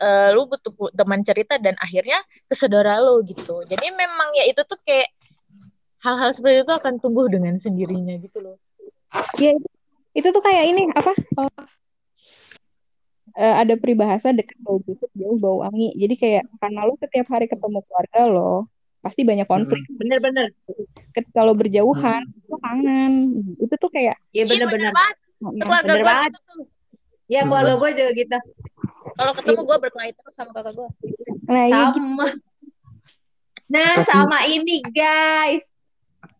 eh, 0.00 0.28
lu 0.32 0.48
butuh 0.48 0.72
teman 0.96 1.20
cerita 1.20 1.60
dan 1.60 1.76
akhirnya 1.76 2.24
ke 2.48 2.54
saudara 2.56 2.96
lu 3.02 3.20
gitu. 3.28 3.60
Jadi 3.68 3.86
memang 3.92 4.32
ya 4.36 4.48
itu 4.48 4.64
tuh 4.64 4.80
kayak 4.82 5.12
hal-hal 6.00 6.30
seperti 6.32 6.64
itu 6.64 6.72
akan 6.72 6.94
tumbuh 7.02 7.28
dengan 7.28 7.60
sendirinya 7.60 8.16
gitu 8.22 8.40
loh. 8.40 8.56
Ya 9.36 9.52
itu, 9.52 9.68
itu 10.16 10.28
tuh 10.32 10.42
kayak 10.42 10.64
ini 10.72 10.88
apa? 10.96 11.12
Oh, 11.36 11.48
eh, 13.34 13.54
ada 13.58 13.74
peribahasa 13.74 14.30
dekat 14.30 14.56
bau 14.58 14.78
busuk 14.78 15.10
jauh 15.12 15.36
bau 15.36 15.60
wangi 15.60 15.92
jadi 15.94 16.14
kayak 16.14 16.44
karena 16.56 16.80
lo 16.82 16.94
setiap 16.96 17.26
hari 17.28 17.46
ketemu 17.46 17.82
keluarga 17.82 18.20
lo 18.24 18.52
pasti 18.98 19.22
banyak 19.22 19.44
konflik 19.44 19.82
Bener-bener. 19.94 20.50
ketika 21.12 21.40
lo 21.42 21.52
berjauhan 21.52 22.22
lo 22.46 22.56
kangen 22.58 23.30
itu 23.56 23.74
tuh 23.74 23.88
kayak 23.88 24.18
Iya 24.30 24.44
bener-bener. 24.44 24.90
banget 24.90 25.16
ya, 25.54 25.62
keluarga 25.62 25.86
bener 25.86 25.96
gue 25.96 26.06
banget. 26.06 26.30
gitu 26.30 26.40
tuh 26.46 26.66
Iya 27.28 27.40
keluarga 27.44 27.74
gue 27.76 27.90
juga 27.92 28.10
gitu. 28.12 28.38
kalau 29.14 29.32
ketemu 29.34 29.60
gue 29.62 29.76
berkelahi 29.82 30.12
terus 30.12 30.34
sama 30.34 30.50
kakak 30.50 30.74
gue 30.74 30.88
nah 31.44 31.64
iya 31.64 31.82
gitu. 31.90 32.00
Sama. 32.00 32.26
Nah 33.68 33.92
sama 34.02 34.38
ini 34.48 34.80
guys. 34.88 35.64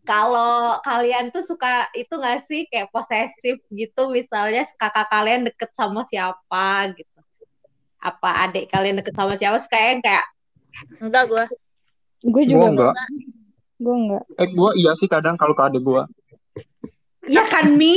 Kalau 0.09 0.81
kalian 0.81 1.29
tuh 1.29 1.45
suka 1.45 1.85
itu 1.93 2.09
gak 2.17 2.49
sih 2.49 2.65
kayak 2.65 2.89
posesif 2.89 3.61
gitu? 3.69 4.09
Misalnya 4.09 4.65
kakak 4.81 5.05
kalian 5.05 5.45
deket 5.45 5.69
sama 5.77 6.01
siapa 6.09 6.97
gitu. 6.97 7.19
Apa 8.01 8.49
adik 8.49 8.73
kalian 8.73 8.97
deket 8.97 9.13
sama 9.13 9.37
siapa? 9.37 9.61
Suka 9.61 9.77
yang 9.77 10.01
kayak 10.01 10.25
enggak 10.97 11.29
gue 11.29 11.45
gue 12.25 12.31
gue 12.33 12.43
juga 12.49 12.65
enggak. 12.73 12.93
gue 13.77 13.95
enggak. 14.01 14.23
Eh 14.41 14.49
gue 14.49 14.69
iya 14.81 14.91
sih 14.97 15.05
kadang 15.05 15.37
kalau 15.37 15.53
ke 15.53 15.61
adik 15.61 15.85
gue 15.85 16.03
Iya 17.29 17.45
kan 17.45 17.69
Mi? 17.77 17.93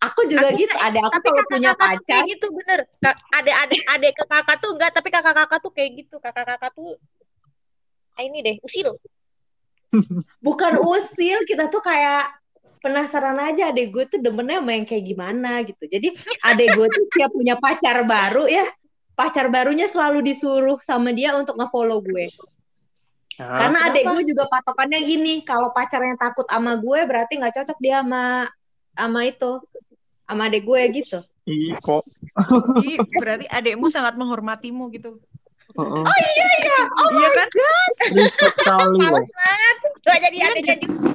Aku 0.00 0.24
juga 0.24 0.56
gitu. 0.56 0.72
Ada 0.72 1.04
aku 1.04 1.20
tapi 1.20 1.28
kalau 1.36 1.48
punya 1.52 1.70
tuh 1.76 1.84
pacar. 1.84 2.00
kayak 2.08 2.22
gitu 2.32 2.46
bener. 2.48 2.80
Ka- 2.96 3.20
adik-adik 3.36 3.82
adik 3.92 4.12
ke 4.16 4.24
kakak 4.24 4.56
tuh 4.56 4.70
enggak 4.72 4.90
tapi 4.96 5.08
kakak-kakak 5.12 5.60
tuh 5.60 5.72
kayak 5.76 5.90
gitu. 6.00 6.16
Kakak-kakak 6.16 6.72
tuh 6.72 6.96
ah, 8.16 8.24
ini 8.24 8.40
deh 8.40 8.56
usil 8.64 8.96
Bukan 10.40 10.72
usil, 10.96 11.44
kita 11.44 11.68
tuh 11.68 11.84
kayak 11.84 12.32
penasaran 12.82 13.38
aja 13.38 13.70
adek 13.70 13.94
gue 13.94 14.04
tuh 14.10 14.18
demennya 14.18 14.58
sama 14.58 14.72
yang 14.74 14.86
kayak 14.88 15.04
gimana 15.06 15.52
gitu. 15.62 15.84
Jadi 15.86 16.08
adek 16.42 16.68
gue 16.74 16.86
tuh 16.90 17.04
setiap 17.14 17.30
punya 17.30 17.54
pacar 17.60 18.02
baru 18.02 18.50
ya, 18.50 18.66
pacar 19.14 19.46
barunya 19.52 19.86
selalu 19.86 20.24
disuruh 20.26 20.80
sama 20.82 21.14
dia 21.14 21.36
untuk 21.38 21.54
nge-follow 21.60 22.02
gue. 22.02 22.26
Ya, 23.38 23.48
Karena 23.48 23.78
adek 23.88 24.04
kenapa? 24.04 24.14
gue 24.18 24.22
juga 24.34 24.44
patokannya 24.50 25.00
gini, 25.06 25.34
kalau 25.46 25.70
pacarnya 25.70 26.18
takut 26.18 26.44
sama 26.50 26.76
gue 26.76 27.00
berarti 27.06 27.38
nggak 27.38 27.54
cocok 27.62 27.78
dia 27.80 28.04
sama 28.04 28.50
sama 28.92 29.20
itu 29.24 29.52
sama 30.28 30.52
adek 30.52 30.68
gue 30.68 30.82
gitu 31.00 31.18
Ih, 31.42 31.74
kok. 31.82 32.06
Ih, 32.86 32.98
berarti 33.18 33.50
adekmu 33.50 33.90
sangat 33.90 34.14
menghormatimu 34.14 34.86
gitu. 34.94 35.18
Oh 35.80 36.04
iya 36.04 36.46
iya 36.60 36.78
oh 36.84 37.08
iya 37.16 37.28
my 37.28 37.36
kan? 37.36 37.48
Respect 38.12 38.56
sekali 38.60 38.96
loh. 39.00 39.24
Gak 40.02 40.18
jadi 40.20 40.38
adanya 40.50 40.74
juga. 40.76 41.12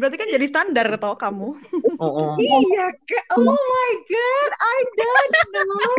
Berarti 0.00 0.16
kan 0.16 0.28
jadi 0.32 0.46
standar 0.48 0.86
toh 0.96 1.14
kamu. 1.14 1.48
Heeh. 2.00 2.32
iya 2.40 2.86
Kak. 3.04 3.24
oh 3.36 3.44
my 3.44 3.92
god 4.08 4.50
I 4.56 4.78
don't 4.96 5.30
know 5.52 5.94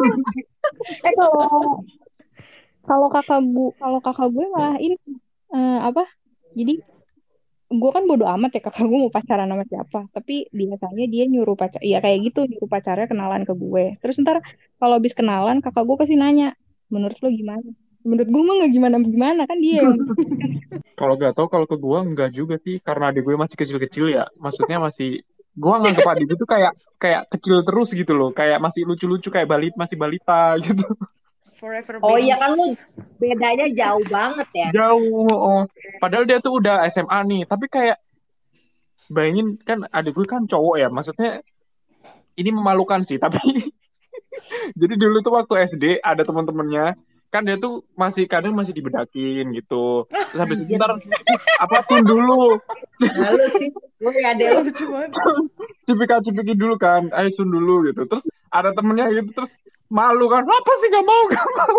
Eh 1.07 1.13
kalau 1.13 1.85
kalau 2.85 3.07
kakak 3.09 3.41
gue 3.45 3.69
kalau 3.77 3.99
kakak 4.01 4.29
gue 4.33 4.45
malah 4.49 4.75
ini 4.81 4.95
eh, 5.53 5.79
apa? 5.85 6.03
Jadi 6.57 6.81
gue 7.65 7.91
kan 7.91 8.03
bodo 8.05 8.25
amat 8.29 8.57
ya 8.57 8.61
kakak 8.61 8.85
gue 8.85 8.99
mau 8.99 9.13
pacaran 9.13 9.49
sama 9.49 9.65
siapa. 9.65 9.99
Tapi 10.09 10.49
biasanya 10.49 11.05
dia 11.05 11.23
nyuruh 11.29 11.57
pacar, 11.57 11.81
ya 11.85 12.01
kayak 12.01 12.33
gitu 12.33 12.49
nyuruh 12.49 12.69
pacarnya 12.69 13.05
kenalan 13.05 13.45
ke 13.45 13.53
gue. 13.53 13.85
Terus 14.01 14.17
ntar 14.21 14.41
kalau 14.81 14.97
habis 14.97 15.13
kenalan 15.13 15.61
kakak 15.61 15.85
gue 15.85 15.95
pasti 15.97 16.17
nanya, 16.17 16.57
menurut 16.89 17.17
lo 17.21 17.29
gimana? 17.29 17.69
Menurut 18.05 18.29
gue 18.29 18.43
mah 18.45 18.55
nggak 18.61 18.71
gimana 18.71 18.95
gimana 19.01 19.41
kan 19.43 19.57
dia. 19.57 19.81
yang- 19.81 19.97
Kalau 20.95 21.17
gak 21.17 21.33
tau 21.35 21.49
kalau 21.49 21.65
ke 21.65 21.75
gua 21.75 22.05
enggak 22.05 22.31
juga 22.31 22.55
sih 22.61 22.77
karena 22.79 23.09
adik 23.09 23.25
gue 23.25 23.35
masih 23.35 23.57
kecil-kecil 23.57 24.13
ya. 24.13 24.29
Maksudnya 24.37 24.77
masih 24.79 25.25
gua 25.57 25.81
nganggep 25.81 26.05
adik 26.05 26.25
gue 26.29 26.37
tuh 26.37 26.47
kayak 26.47 26.71
kayak 26.95 27.25
kecil 27.33 27.65
terus 27.65 27.89
gitu 27.89 28.13
loh. 28.13 28.29
Kayak 28.31 28.61
masih 28.61 28.85
lucu-lucu 28.85 29.27
kayak 29.27 29.49
balit 29.49 29.73
masih 29.73 29.97
balita 29.97 30.53
gitu. 30.63 30.85
Forever 31.55 32.03
oh 32.03 32.19
iya 32.19 32.35
kan 32.35 32.51
lu 32.51 32.67
bedanya 33.15 33.63
jauh 33.71 34.03
banget 34.11 34.47
ya 34.51 34.67
Jauh. 34.75 35.23
Oh. 35.31 35.63
Padahal 35.97 36.27
dia 36.27 36.43
tuh 36.43 36.59
udah 36.59 36.83
SMA 36.91 37.19
nih, 37.25 37.41
tapi 37.47 37.65
kayak 37.71 37.97
bayangin 39.07 39.55
kan 39.63 39.87
adik 39.89 40.13
gue 40.13 40.27
kan 40.27 40.43
cowok 40.45 40.75
ya. 40.77 40.87
Maksudnya 40.91 41.39
ini 42.35 42.49
memalukan 42.51 43.07
sih, 43.07 43.15
tapi 43.15 43.39
jadi 44.79 44.93
dulu 44.93 45.23
tuh 45.23 45.33
waktu 45.33 45.71
SD 45.71 46.03
ada 46.03 46.27
teman-temannya 46.27 46.99
kan 47.33 47.43
dia 47.43 47.59
tuh 47.59 47.83
masih 47.99 48.25
kadang 48.31 48.55
masih 48.55 48.71
dibedakin 48.71 49.51
gitu. 49.51 50.07
Terus 50.07 50.39
habis 50.39 50.57
itu 50.63 50.75
Anjir. 50.75 50.79
ntar 50.79 50.91
apa 51.59 51.77
tun 51.87 52.03
dulu 52.05 52.57
nah 52.95 53.27
lu 53.35 53.45
sih 53.59 53.69
gue 53.75 54.11
ya 54.23 54.31
adek 54.31 54.47
lu 54.55 54.61
Lucu 54.71 54.83
banget. 54.87 55.11
cipika-cipikin 55.85 56.57
dulu 56.57 56.75
kan, 56.79 57.11
ayo 57.11 57.29
sun 57.35 57.51
dulu 57.51 57.85
gitu. 57.91 58.07
Terus 58.07 58.23
ada 58.49 58.71
temennya 58.71 59.11
gitu 59.11 59.29
terus 59.35 59.51
malu 59.91 60.25
kan, 60.31 60.41
apa 60.41 60.71
sih 60.81 60.89
gak 60.89 61.05
mau 61.05 61.21
gak 61.29 61.45
mau. 61.45 61.77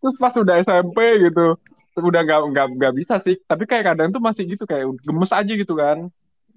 terus 0.00 0.16
pas 0.16 0.34
udah 0.36 0.56
SMP 0.64 0.98
gitu, 1.30 1.46
udah 1.96 2.22
gak, 2.24 2.40
nggak 2.52 2.66
nggak 2.76 2.94
bisa 2.96 3.14
sih. 3.24 3.38
Tapi 3.46 3.64
kayak 3.64 3.94
kadang 3.94 4.12
tuh 4.12 4.20
masih 4.20 4.44
gitu 4.50 4.66
kayak 4.68 4.84
gemes 5.06 5.32
aja 5.32 5.52
gitu 5.52 5.72
kan. 5.78 6.10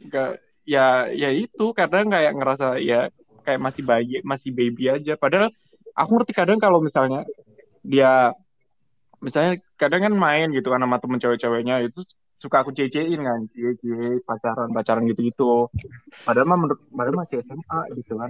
Gak, 0.10 0.42
ya 0.68 1.08
ya 1.12 1.30
itu 1.32 1.72
kadang 1.76 2.12
kayak 2.12 2.36
ngerasa 2.36 2.80
ya 2.84 3.08
kayak 3.44 3.62
masih 3.62 3.84
bayi 3.84 4.18
masih 4.24 4.50
baby 4.56 4.90
aja. 4.90 5.14
Padahal 5.20 5.52
aku 5.94 6.10
ngerti 6.18 6.34
kadang 6.34 6.58
kalau 6.58 6.80
misalnya 6.80 7.28
dia 7.84 8.32
misalnya 9.20 9.60
kadang 9.76 10.08
kan 10.08 10.14
main 10.16 10.48
gitu 10.56 10.72
kan 10.72 10.82
sama 10.82 10.98
temen 11.00 11.20
cewek-ceweknya 11.20 11.84
itu 11.86 12.02
suka 12.40 12.64
aku 12.64 12.72
cecein 12.72 13.20
kan. 13.20 13.40
Cie 13.52 13.76
cie 13.84 14.20
pacaran 14.24 14.72
pacaran 14.72 15.04
gitu 15.12 15.22
gitu 15.28 15.52
padahal 16.24 16.48
mah 16.48 16.60
menurut 16.60 16.80
padahal 16.92 17.20
masih 17.20 17.44
SMA 17.44 17.80
gitu 18.00 18.14
kan. 18.16 18.30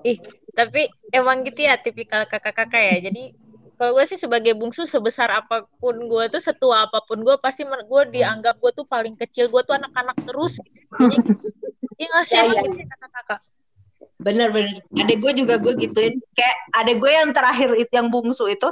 Ih, 0.00 0.16
tapi 0.56 0.88
emang 1.12 1.44
gitu 1.44 1.60
ya 1.68 1.76
tipikal 1.76 2.24
kakak-kakak 2.24 2.80
ya. 2.80 2.96
Jadi 3.12 3.36
kalau 3.76 3.96
gue 3.96 4.04
sih 4.08 4.20
sebagai 4.20 4.52
bungsu 4.56 4.84
sebesar 4.84 5.28
apa 5.32 5.64
pun 5.80 5.96
gue 6.08 6.24
tuh 6.32 6.40
setua 6.40 6.88
apa 6.88 7.00
pun 7.04 7.20
gue 7.20 7.36
pasti 7.40 7.64
men- 7.64 7.84
gue 7.84 8.02
dianggap 8.20 8.56
gue 8.60 8.72
tuh 8.72 8.84
paling 8.88 9.16
kecil. 9.16 9.52
Gue 9.52 9.60
tuh 9.64 9.76
anak-anak 9.76 10.16
terus. 10.24 10.56
Jadi 10.96 11.16
Iya 12.00 12.08
nggak 12.16 12.24
sih? 12.24 12.36
Ya, 12.40 12.42
ya, 12.48 12.62
gitu 12.64 13.59
ya 14.20 14.24
kakak-kakak. 14.24 14.26
Bener-bener. 14.26 14.76
Adek 15.00 15.18
gue 15.24 15.32
juga 15.32 15.54
gue 15.56 15.74
gituin. 15.80 16.14
Kayak 16.36 16.56
adek 16.76 16.96
gue 17.00 17.10
yang 17.10 17.30
terakhir 17.32 17.70
itu 17.80 17.92
yang 17.92 18.08
bungsu 18.12 18.44
itu 18.46 18.68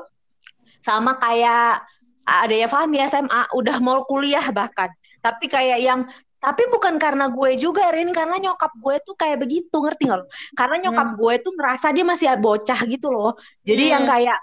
sama 0.85 1.17
kayak 1.17 1.83
adanya 2.29 2.69
Fahmi 2.69 3.01
SMA 3.09 3.43
udah 3.57 3.77
mau 3.81 4.05
kuliah 4.05 4.45
bahkan. 4.53 4.93
Tapi 5.25 5.49
kayak 5.49 5.81
yang 5.81 6.01
tapi 6.39 6.71
bukan 6.71 7.03
karena 7.03 7.27
gue 7.35 7.59
juga 7.59 7.91
Rin 7.91 8.15
karena 8.15 8.39
nyokap 8.39 8.71
gue 8.79 9.03
tuh 9.03 9.19
kayak 9.19 9.43
begitu 9.43 9.75
ngerti 9.75 10.07
nggak 10.07 10.19
lo? 10.23 10.27
Karena 10.55 10.77
nyokap 10.87 11.09
gue 11.19 11.35
tuh 11.43 11.53
ngerasa 11.57 11.87
dia 11.91 12.05
masih 12.07 12.31
bocah 12.39 12.79
gitu 12.87 13.11
loh. 13.11 13.35
Jadi 13.67 13.91
Hmm. 13.91 13.93
yang 13.99 14.05
kayak 14.07 14.39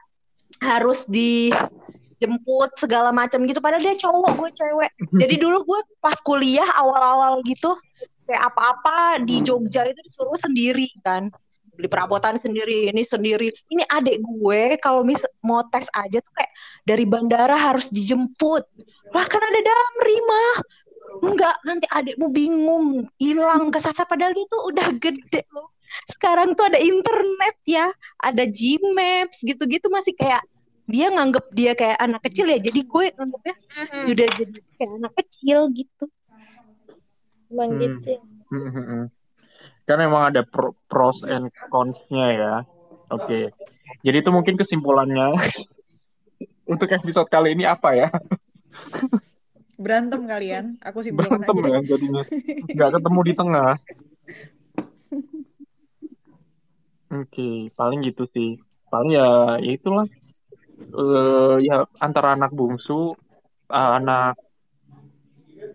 harus 0.59 1.07
dijemput 1.07 2.75
segala 2.75 3.15
macam 3.15 3.47
gitu 3.47 3.63
padahal 3.63 3.79
dia 3.79 3.95
cowok 3.95 4.31
gue 4.35 4.49
cewek. 4.59 4.91
Jadi 5.23 5.35
dulu 5.39 5.63
gue 5.63 5.79
pas 6.03 6.19
kuliah 6.19 6.67
awal-awal 6.75 7.39
gitu 7.47 7.79
kayak 8.25 8.43
apa-apa 8.51 9.21
di 9.23 9.41
Jogja 9.45 9.85
itu 9.85 10.01
disuruh 10.01 10.37
sendiri 10.37 10.89
kan. 11.01 11.29
Beli 11.75 11.91
perabotan 11.91 12.39
sendiri 12.39 12.87
ini 12.87 13.03
sendiri. 13.03 13.51
Ini 13.67 13.83
adik 13.91 14.23
gue 14.23 14.79
kalau 14.79 15.03
mis 15.03 15.21
mau 15.43 15.59
tes 15.67 15.85
aja 15.91 16.23
tuh 16.23 16.33
kayak 16.33 16.51
dari 16.87 17.03
bandara 17.03 17.53
harus 17.53 17.91
dijemput. 17.91 18.63
Lah 19.11 19.25
kan 19.27 19.41
ada 19.43 19.59
damri 19.59 20.17
mah. 20.23 20.55
Enggak 21.21 21.55
nanti 21.67 21.85
adikmu 21.91 22.31
bingung 22.31 22.87
hilang 23.19 23.75
kesasar. 23.75 24.07
Padahal 24.07 24.31
dia 24.31 24.47
tuh 24.47 24.61
udah 24.71 24.87
gede 24.97 25.43
loh. 25.51 25.75
Sekarang 26.07 26.55
tuh 26.55 26.71
ada 26.71 26.79
internet 26.79 27.55
ya. 27.67 27.91
Ada 28.23 28.47
Gmaps 28.47 29.43
gitu-gitu. 29.43 29.91
Masih 29.91 30.15
kayak 30.15 30.47
dia 30.87 31.11
nganggep 31.11 31.45
dia 31.51 31.75
kayak 31.75 31.99
anak 31.99 32.23
kecil 32.23 32.47
ya. 32.55 32.59
Jadi 32.61 32.87
gue 32.87 33.05
nganggepnya 33.19 33.55
Mhm. 33.55 34.03
udah 34.15 34.27
jadi 34.31 34.57
kayak 34.79 34.91
anak 34.95 35.13
kecil 35.19 35.59
gitu 35.75 36.05
Emang 37.51 37.69
Hmm. 37.71 37.81
gitu. 37.81 38.13
kan 39.85 40.01
memang 40.01 40.33
ada 40.33 40.41
pro- 40.41 40.73
pros 40.89 41.21
and 41.29 41.53
cons-nya 41.69 42.27
ya. 42.33 42.53
Oke. 43.13 43.53
Jadi 44.01 44.17
itu 44.17 44.29
mungkin 44.33 44.57
kesimpulannya. 44.57 45.37
Untuk 46.71 46.89
episode 46.89 47.29
kali 47.29 47.53
ini 47.53 47.69
apa 47.69 47.93
ya? 47.93 48.09
Berantem 49.83 50.25
kalian. 50.25 50.81
Aku 50.81 51.05
simpulkan 51.05 51.43
berantem 51.43 51.55
aja. 51.61 51.69
ya 51.69 51.79
jadinya. 51.85 52.23
Nggak 52.71 52.91
ketemu 52.97 53.19
di 53.21 53.33
tengah. 53.37 53.71
Oke 57.21 57.49
paling 57.77 57.99
gitu 58.03 58.25
sih. 58.33 58.57
Paling 58.89 59.11
ya 59.13 59.61
ya 59.61 59.71
itulah. 59.77 60.07
Eh, 60.75 61.55
ya 61.63 61.85
antara 62.01 62.33
anak 62.33 62.51
bungsu 62.51 63.13
eh, 63.69 63.91
anak 64.01 64.35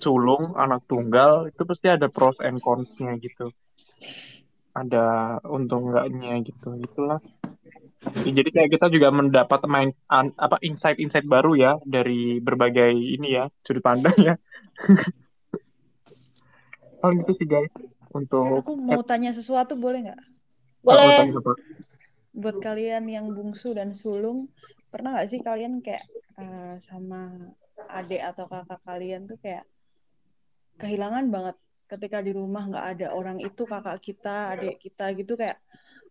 sulung 0.04 0.56
anak 0.56 0.80
tunggal 0.90 1.46
itu 1.48 1.62
pasti 1.68 1.86
ada 1.92 2.06
pros 2.08 2.36
and 2.42 2.58
cons-nya 2.64 3.14
gitu. 3.20 3.52
Ada 4.74 5.04
untung 5.46 5.90
enggaknya 5.90 6.40
gitu 6.46 6.68
itulah 6.78 7.20
Ya, 8.00 8.32
jadi 8.32 8.48
kayak 8.48 8.70
kita 8.80 8.86
juga 8.88 9.12
mendapat 9.12 9.60
main 9.68 9.92
an- 10.08 10.32
apa 10.40 10.56
insight-insight 10.64 11.28
baru 11.28 11.52
ya 11.52 11.72
dari 11.84 12.40
berbagai 12.40 12.96
ini 12.96 13.36
ya 13.36 13.44
sudut 13.62 13.84
pandang 13.84 14.16
ya. 14.16 14.34
Paling 17.04 17.20
gitu 17.28 17.32
sih 17.36 17.46
guys. 17.46 17.68
Untuk 18.16 18.64
Aku 18.64 18.72
mau 18.80 19.04
tanya 19.04 19.36
sesuatu 19.36 19.76
boleh 19.76 20.08
nggak? 20.08 20.20
Boleh. 20.80 21.28
Buat 22.32 22.56
kalian 22.64 23.04
yang 23.04 23.28
bungsu 23.36 23.76
dan 23.76 23.92
sulung, 23.92 24.48
pernah 24.88 25.14
nggak 25.14 25.28
sih 25.28 25.40
kalian 25.44 25.84
kayak 25.84 26.08
eh, 26.40 26.74
sama 26.80 27.52
adik 27.84 28.22
atau 28.32 28.48
kakak 28.48 28.80
kalian 28.80 29.28
tuh 29.28 29.36
kayak 29.44 29.68
kehilangan 30.80 31.24
banget 31.28 31.56
ketika 31.90 32.18
di 32.22 32.32
rumah 32.32 32.64
nggak 32.70 32.86
ada 32.96 33.06
orang 33.12 33.38
itu 33.42 33.62
kakak 33.66 33.98
kita, 33.98 34.54
adik 34.56 34.78
kita 34.78 35.10
gitu 35.18 35.34
kayak 35.34 35.58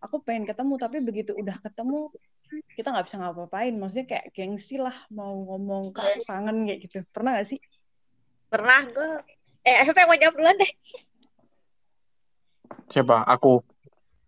aku 0.03 0.19
pengen 0.23 0.43
ketemu 0.47 0.73
tapi 0.75 0.97
begitu 0.99 1.31
udah 1.35 1.55
ketemu 1.59 2.11
kita 2.75 2.89
nggak 2.93 3.05
bisa 3.07 3.17
ngapa-ngapain. 3.19 3.73
Maksudnya 3.77 4.07
kayak 4.07 4.25
gengsi 4.33 4.75
lah 4.81 4.95
mau 5.13 5.33
ngomong 5.33 5.93
kak 5.95 6.25
kangen 6.27 6.67
kayak 6.67 6.79
gitu. 6.85 6.97
Pernah 7.13 7.31
nggak 7.39 7.47
sih? 7.47 7.59
Pernah 8.49 8.81
gue. 8.89 9.09
Eh, 9.63 9.85
FP 9.85 9.97
mau 10.07 10.17
jawab 10.17 10.35
duluan 10.37 10.57
deh. 10.57 10.71
siapa 12.89 13.25
aku 13.25 13.61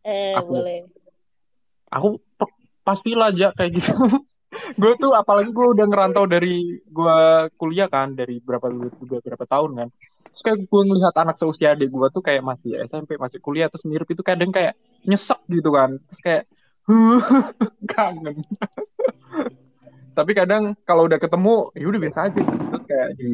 Eh, 0.01 0.33
Aku. 0.33 0.53
boleh. 0.57 0.81
aku 1.93 2.07
pe- 2.41 2.57
pastilah 2.81 3.29
aja 3.29 3.53
kayak 3.53 3.77
gitu 3.77 3.93
gue 4.81 4.93
tuh 4.97 5.13
apalagi 5.13 5.53
gue 5.53 5.67
udah 5.77 5.85
ngerantau 5.85 6.25
dari 6.25 6.81
gue 6.81 7.17
kuliah 7.59 7.85
kan 7.85 8.15
dari 8.17 8.41
berapa 8.41 8.69
juga 8.97 9.21
berapa 9.21 9.45
tahun 9.45 9.71
kan 9.77 9.89
kayak 10.41 10.65
gue 10.65 10.81
ngelihat 10.85 11.15
anak 11.17 11.37
seusia 11.37 11.73
adik 11.73 11.89
gue 11.89 12.07
tuh 12.11 12.23
kayak 12.25 12.43
masih 12.43 12.77
SMP 12.85 13.15
masih 13.15 13.39
kuliah 13.39 13.69
terus 13.69 13.85
mirip 13.85 14.09
itu 14.09 14.21
kadang 14.25 14.49
kayak 14.49 14.75
nyesek 15.05 15.39
gitu 15.47 15.69
kan 15.73 15.97
terus 16.09 16.21
kayak 16.21 16.43
kangen 17.93 18.41
tapi 20.17 20.31
kadang 20.35 20.75
kalau 20.83 21.07
udah 21.07 21.21
ketemu 21.21 21.71
ya 21.77 21.85
udah 21.87 22.01
biasa 22.03 22.19
aja 22.27 22.39
gitu. 22.41 22.63
terus 22.67 22.83
kayak 22.85 23.09
di 23.15 23.29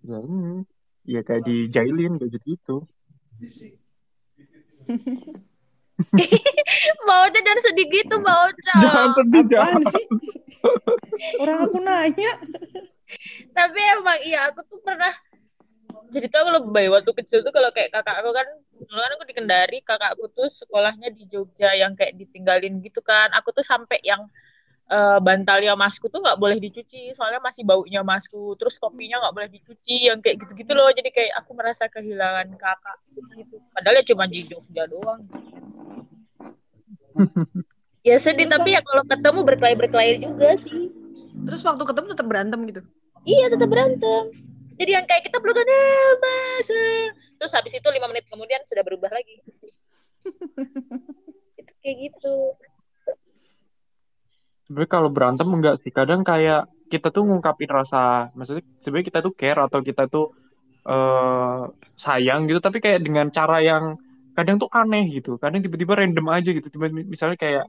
ya 0.00 0.18
ini 0.22 0.54
ya 1.04 1.20
kayak 1.26 1.42
dijailin 1.44 2.16
kayak 2.20 2.30
gitu 2.38 2.46
gitu 2.48 2.76
Mbak 7.04 7.18
Ocha 7.28 7.40
jangan 7.44 7.62
sedih 7.68 7.86
gitu, 7.92 8.14
Mbak 8.20 8.38
Ocha. 8.48 8.74
jangan 8.80 9.10
sedih 9.20 9.44
jangan 9.52 9.82
sih? 9.92 10.06
Orang 11.40 11.58
aku 11.68 11.78
nanya. 11.80 12.32
Tapi 13.52 13.80
emang 14.00 14.18
iya, 14.24 14.48
aku 14.48 14.64
tuh 14.64 14.80
pernah 14.80 15.12
jadi 16.08 16.26
tuh 16.32 16.38
aku 16.40 16.50
lebih 16.56 16.70
baik 16.72 16.90
waktu 16.96 17.12
kecil 17.22 17.38
tuh 17.44 17.52
kalau 17.52 17.68
kayak 17.74 17.92
kakak 17.92 18.16
aku 18.24 18.30
kan 18.32 18.48
dulu 18.80 19.00
kan 19.00 19.12
aku 19.18 19.24
di 19.28 19.34
Kendari 19.36 19.78
kakakku 19.84 20.24
tuh 20.32 20.48
sekolahnya 20.48 21.12
di 21.12 21.28
Jogja 21.28 21.76
yang 21.76 21.92
kayak 21.92 22.16
ditinggalin 22.16 22.80
gitu 22.80 23.04
kan. 23.04 23.28
Aku 23.36 23.52
tuh 23.52 23.60
sampai 23.60 24.00
yang 24.00 24.24
uh, 24.88 25.20
bantalnya 25.20 25.76
masku 25.76 26.08
tuh 26.08 26.24
nggak 26.24 26.40
boleh 26.40 26.56
dicuci 26.56 27.12
soalnya 27.12 27.44
masih 27.44 27.68
baunya 27.68 28.00
masku. 28.00 28.56
Terus 28.56 28.80
topinya 28.80 29.20
nggak 29.20 29.34
boleh 29.36 29.50
dicuci 29.52 30.08
yang 30.08 30.24
kayak 30.24 30.40
gitu-gitu 30.46 30.72
loh. 30.72 30.88
Jadi 30.94 31.10
kayak 31.12 31.32
aku 31.44 31.50
merasa 31.52 31.84
kehilangan 31.92 32.48
kakak 32.56 32.98
gitu. 33.36 33.56
Padahal 33.76 34.00
ya 34.00 34.04
cuma 34.08 34.24
di 34.24 34.40
Jogja 34.48 34.84
doang. 34.88 35.22
Ya 38.00 38.16
sedih 38.16 38.48
tapi 38.48 38.72
ya 38.72 38.80
kalau 38.80 39.04
ketemu 39.04 39.44
berkelahi 39.44 39.76
berkelahi 39.76 40.24
juga 40.24 40.56
sih. 40.56 40.88
Terus 41.44 41.60
waktu 41.68 41.84
ketemu 41.84 42.16
tetap 42.16 42.24
berantem 42.24 42.60
gitu? 42.64 42.80
Iya 43.28 43.52
tetap 43.52 43.68
berantem 43.68 44.49
jadi 44.80 44.96
yang 44.96 45.04
kayak 45.04 45.28
kita 45.28 45.36
belum 45.36 45.60
ada 45.60 45.80
masa? 46.24 46.84
Terus 47.36 47.52
habis 47.52 47.72
itu 47.76 47.88
lima 47.92 48.08
menit 48.08 48.24
kemudian 48.32 48.64
sudah 48.64 48.80
berubah 48.80 49.12
lagi. 49.12 49.44
Itu 51.60 51.72
kayak 51.84 51.96
gitu. 52.08 52.56
Sebenarnya 54.64 54.88
kalau 54.88 55.12
berantem 55.12 55.48
enggak 55.52 55.84
sih. 55.84 55.92
Kadang 55.92 56.24
kayak 56.24 56.64
kita 56.88 57.12
tuh 57.12 57.28
ngungkapin 57.28 57.68
rasa 57.68 58.32
maksudnya 58.32 58.64
sebenarnya 58.80 59.06
kita 59.12 59.20
tuh 59.20 59.32
care 59.36 59.60
atau 59.60 59.84
kita 59.84 60.08
tuh 60.08 60.32
uh, 60.88 61.68
sayang 62.00 62.48
gitu. 62.48 62.64
Tapi 62.64 62.80
kayak 62.80 63.04
dengan 63.04 63.28
cara 63.28 63.60
yang 63.60 64.00
kadang 64.32 64.56
tuh 64.56 64.72
aneh 64.72 65.12
gitu. 65.12 65.36
Kadang 65.36 65.60
tiba-tiba 65.60 65.92
random 65.92 66.24
aja 66.32 66.56
gitu. 66.56 66.72
Tiba 66.72 66.88
misalnya 66.88 67.36
kayak 67.36 67.68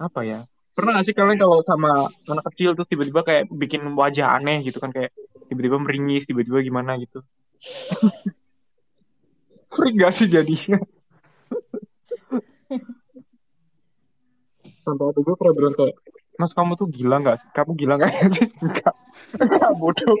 apa 0.00 0.20
ya 0.24 0.40
pernah 0.72 0.96
gak 0.96 1.04
sih 1.04 1.16
kalian 1.16 1.36
kalau 1.36 1.60
sama 1.68 2.08
anak 2.28 2.44
kecil 2.52 2.72
tuh 2.72 2.88
tiba-tiba 2.88 3.20
kayak 3.20 3.44
bikin 3.52 3.84
wajah 3.92 4.40
aneh 4.40 4.64
gitu 4.64 4.80
kan 4.80 4.88
kayak 4.88 5.12
tiba-tiba 5.52 5.76
meringis 5.76 6.24
tiba-tiba 6.24 6.64
gimana 6.64 6.96
gitu? 6.96 7.20
Sering 9.76 9.96
gak 10.00 10.12
sih 10.16 10.28
jadinya? 10.32 10.80
Sampai 14.82 15.04
waktu 15.12 15.20
gue 15.20 15.36
pernah 15.36 15.54
bilang 15.54 15.74
kayak 15.76 15.94
mas 16.40 16.52
kamu 16.56 16.74
tuh 16.80 16.88
gila 16.88 17.20
nggak 17.22 17.38
kamu 17.54 17.72
gila 17.76 17.94
nggak? 18.00 18.12
Enggak. 18.64 18.94
Enggak 19.38 19.72
bodoh. 19.76 20.16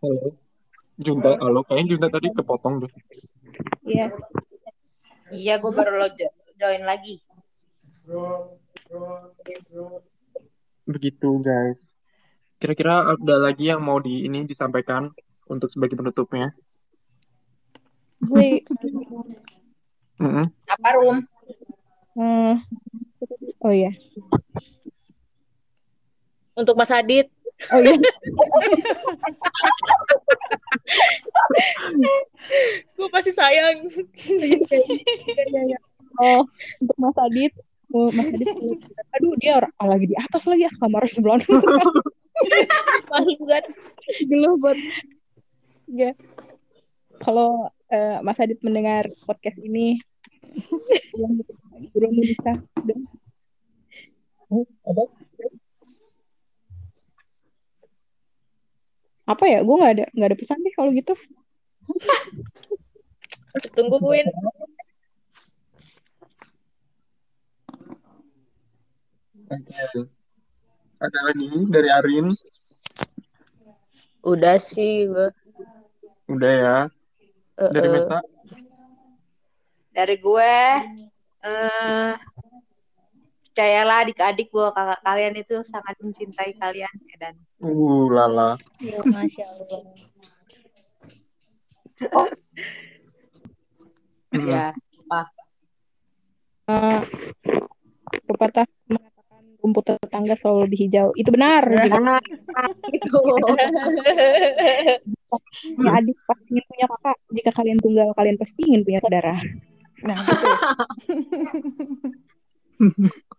Halo 0.00 0.49
Junta, 1.00 1.32
halo, 1.40 1.64
kayaknya 1.64 1.96
Junta 1.96 2.06
tadi 2.12 2.28
kepotong 2.28 2.84
deh. 2.84 2.92
Iya. 3.88 4.12
Iya, 5.32 5.54
gue 5.56 5.72
baru 5.72 5.96
lo 5.96 6.12
join 6.60 6.84
lagi. 6.84 7.24
Begitu, 10.84 11.28
guys. 11.40 11.80
Kira-kira 12.60 13.16
ada 13.16 13.36
lagi 13.40 13.72
yang 13.72 13.80
mau 13.80 13.96
di 13.96 14.28
ini 14.28 14.44
disampaikan 14.44 15.08
untuk 15.48 15.72
sebagai 15.72 15.96
penutupnya? 15.96 16.52
Gue. 18.20 18.60
mm 20.20 20.28
-hmm. 20.28 20.46
Apa 20.68 20.88
room? 21.00 21.24
Hmm. 22.12 22.60
Oh 23.64 23.72
iya. 23.72 23.96
Untuk 26.52 26.76
Mas 26.76 26.92
Adit. 26.92 27.32
Oh 27.68 27.80
iya. 27.84 27.92
gue 32.96 33.08
pasti 33.12 33.32
sayang. 33.36 33.84
oh, 36.20 36.42
untuk 36.80 36.96
Mas 36.96 37.16
Adit, 37.20 37.52
oh, 37.92 38.08
Mas 38.16 38.32
Adit, 38.32 38.48
aduh 39.12 39.34
dia 39.36 39.60
orang 39.60 39.72
lagi 39.76 40.06
di 40.08 40.16
atas 40.16 40.48
lagi 40.48 40.64
ya 40.64 40.72
kamar 40.80 41.04
sebelah. 41.04 41.40
Paling 43.12 43.38
buat 43.44 43.64
geluh 44.24 44.56
buat 44.56 44.78
ya. 45.92 46.16
Kalau 47.20 47.68
uh, 47.68 48.16
Mas 48.24 48.40
Adit 48.40 48.64
mendengar 48.64 49.12
podcast 49.28 49.60
ini, 49.60 50.00
belum 51.92 52.12
bisa. 52.24 52.56
Apa? 54.88 55.19
Apa 59.30 59.44
ya 59.46 59.62
gue 59.62 59.76
nggak 59.78 59.92
ada 59.94 60.06
nggak 60.10 60.28
ada 60.34 60.38
pesan 60.38 60.58
deh 60.66 60.74
kalau 60.74 60.90
gitu 60.90 61.14
tungguin 63.78 64.26
Oke. 69.50 70.06
Ada 71.02 71.18
lagi 71.26 71.50
dari 71.66 71.90
Arin? 71.90 72.30
Udah 74.22 74.54
sih 74.62 75.10
gue. 75.10 75.26
Udah 76.30 76.52
ya. 76.54 76.78
Uh, 77.58 77.70
dari 77.74 77.88
Meta? 77.90 78.18
Dari 79.90 80.16
gue, 80.22 80.54
uh, 81.42 82.14
percayalah 83.60 84.08
adik-adik 84.08 84.48
bahwa 84.56 84.72
kakak 84.72 85.00
kalian 85.04 85.34
itu 85.36 85.56
sangat 85.68 85.92
mencintai 86.00 86.56
kalian 86.56 86.94
dan. 87.20 87.36
Uh 87.60 88.08
lala. 88.08 88.56
Ya, 88.80 89.04
masya 89.04 89.44
allah. 89.52 89.84
Oh. 92.16 92.28
ya 94.48 94.72
apa? 94.72 95.20
Uh, 96.72 97.00
pepatah 98.32 98.64
mengatakan 98.88 99.44
rumput 99.60 99.84
tetangga 99.92 100.40
selalu 100.40 100.64
lebih 100.64 100.78
hijau. 100.88 101.12
Itu 101.12 101.28
benar. 101.28 101.68
Benar. 101.68 102.24
Itu. 102.88 103.20
Ya, 105.62 105.94
adik 105.94 106.18
pasti 106.26 106.50
ingin 106.50 106.64
punya 106.66 106.86
kakak. 106.90 107.16
Jika 107.30 107.50
kalian 107.54 107.78
tunggal 107.78 108.08
kalian 108.18 108.34
pasti 108.34 108.66
ingin 108.66 108.82
punya 108.82 108.98
saudara. 108.98 109.38
Nah 110.02 110.18
gitu 112.80 113.06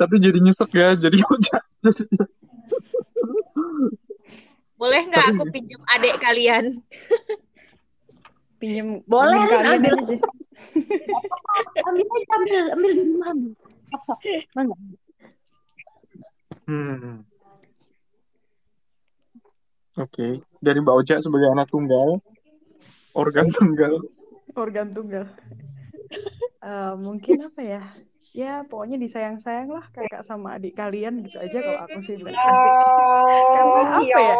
tapi 0.00 0.14
jadi 0.20 0.38
nyesek 0.42 0.70
ya 0.74 0.88
jadi 0.96 1.18
udah. 1.22 1.60
Boleh 4.76 5.00
nggak 5.08 5.24
aku 5.32 5.44
pinjam 5.48 5.80
adik 5.96 6.20
kalian? 6.20 6.64
Pinjam 8.60 9.00
boleh 9.08 9.40
kalian 9.48 9.80
ambil. 9.80 9.94
aja. 9.96 10.16
ambil 11.88 12.06
aja 12.06 12.32
ambil 12.36 12.64
ambil 12.76 12.90
di 12.92 13.02
rumah 13.04 13.28
ambil. 13.32 13.52
Apa 13.86 14.12
mana? 14.56 14.74
Hmm. 16.66 17.22
oke 19.94 20.10
okay. 20.10 20.42
dari 20.58 20.82
Mbak 20.82 20.96
Oja 20.98 21.22
sebagai 21.22 21.46
anak 21.54 21.70
tunggal 21.70 22.18
organ 23.14 23.48
tunggal. 23.54 24.02
Organ 24.58 24.90
tunggal. 24.92 25.30
Uh, 26.60 26.98
mungkin 26.98 27.46
apa 27.46 27.60
ya 27.62 27.82
ya 28.34 28.66
pokoknya 28.66 28.96
disayang-sayang 28.98 29.70
lah 29.70 29.86
kakak 29.94 30.26
sama 30.26 30.58
adik 30.58 30.74
kalian 30.74 31.22
gitu 31.22 31.38
aja 31.38 31.58
kalau 31.62 31.80
aku 31.86 31.98
sih 32.02 32.14
bilang 32.18 32.34
asik 32.34 32.72
karena 33.54 33.80
apa 33.86 34.18
ya 34.18 34.36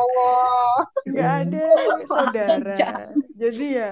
nggak 1.07 1.32
ada 1.47 1.66
saudara. 2.11 2.74
Jadi 3.37 3.66
ya 3.78 3.91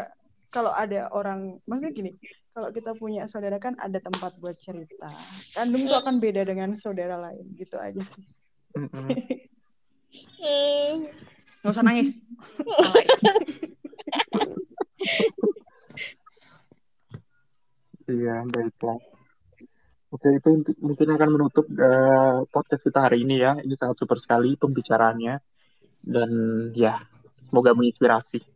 kalau 0.51 0.73
ada 0.75 1.11
orang 1.15 1.61
maksudnya 1.69 1.93
gini 1.95 2.11
kalau 2.55 2.71
kita 2.71 2.95
punya 2.95 3.27
saudara 3.27 3.59
kan 3.59 3.75
ada 3.79 3.99
tempat 4.03 4.35
buat 4.39 4.57
cerita. 4.59 5.11
Kandung 5.55 5.87
tuh 5.87 5.99
akan 5.99 6.17
beda 6.19 6.43
dengan 6.47 6.75
saudara 6.75 7.19
lain 7.19 7.47
gitu 7.55 7.79
aja 7.79 8.03
sih. 8.03 8.25
Nggak 11.63 11.71
usah 11.71 11.85
nangis. 11.87 12.19
Iya 18.05 18.45
baiklah 18.53 19.14
Oke, 20.15 20.31
itu 20.31 20.51
mungkin 20.79 21.09
akan 21.11 21.29
menutup 21.35 21.67
uh, 21.75 22.47
podcast 22.47 22.87
kita 22.87 23.11
hari 23.11 23.27
ini 23.27 23.43
ya. 23.43 23.59
Ini 23.59 23.75
sangat 23.75 23.99
super 23.99 24.23
sekali 24.23 24.55
pembicaraannya. 24.55 25.35
Dan 26.07 26.31
ya, 26.71 27.03
semoga 27.35 27.75
menginspirasi. 27.75 28.54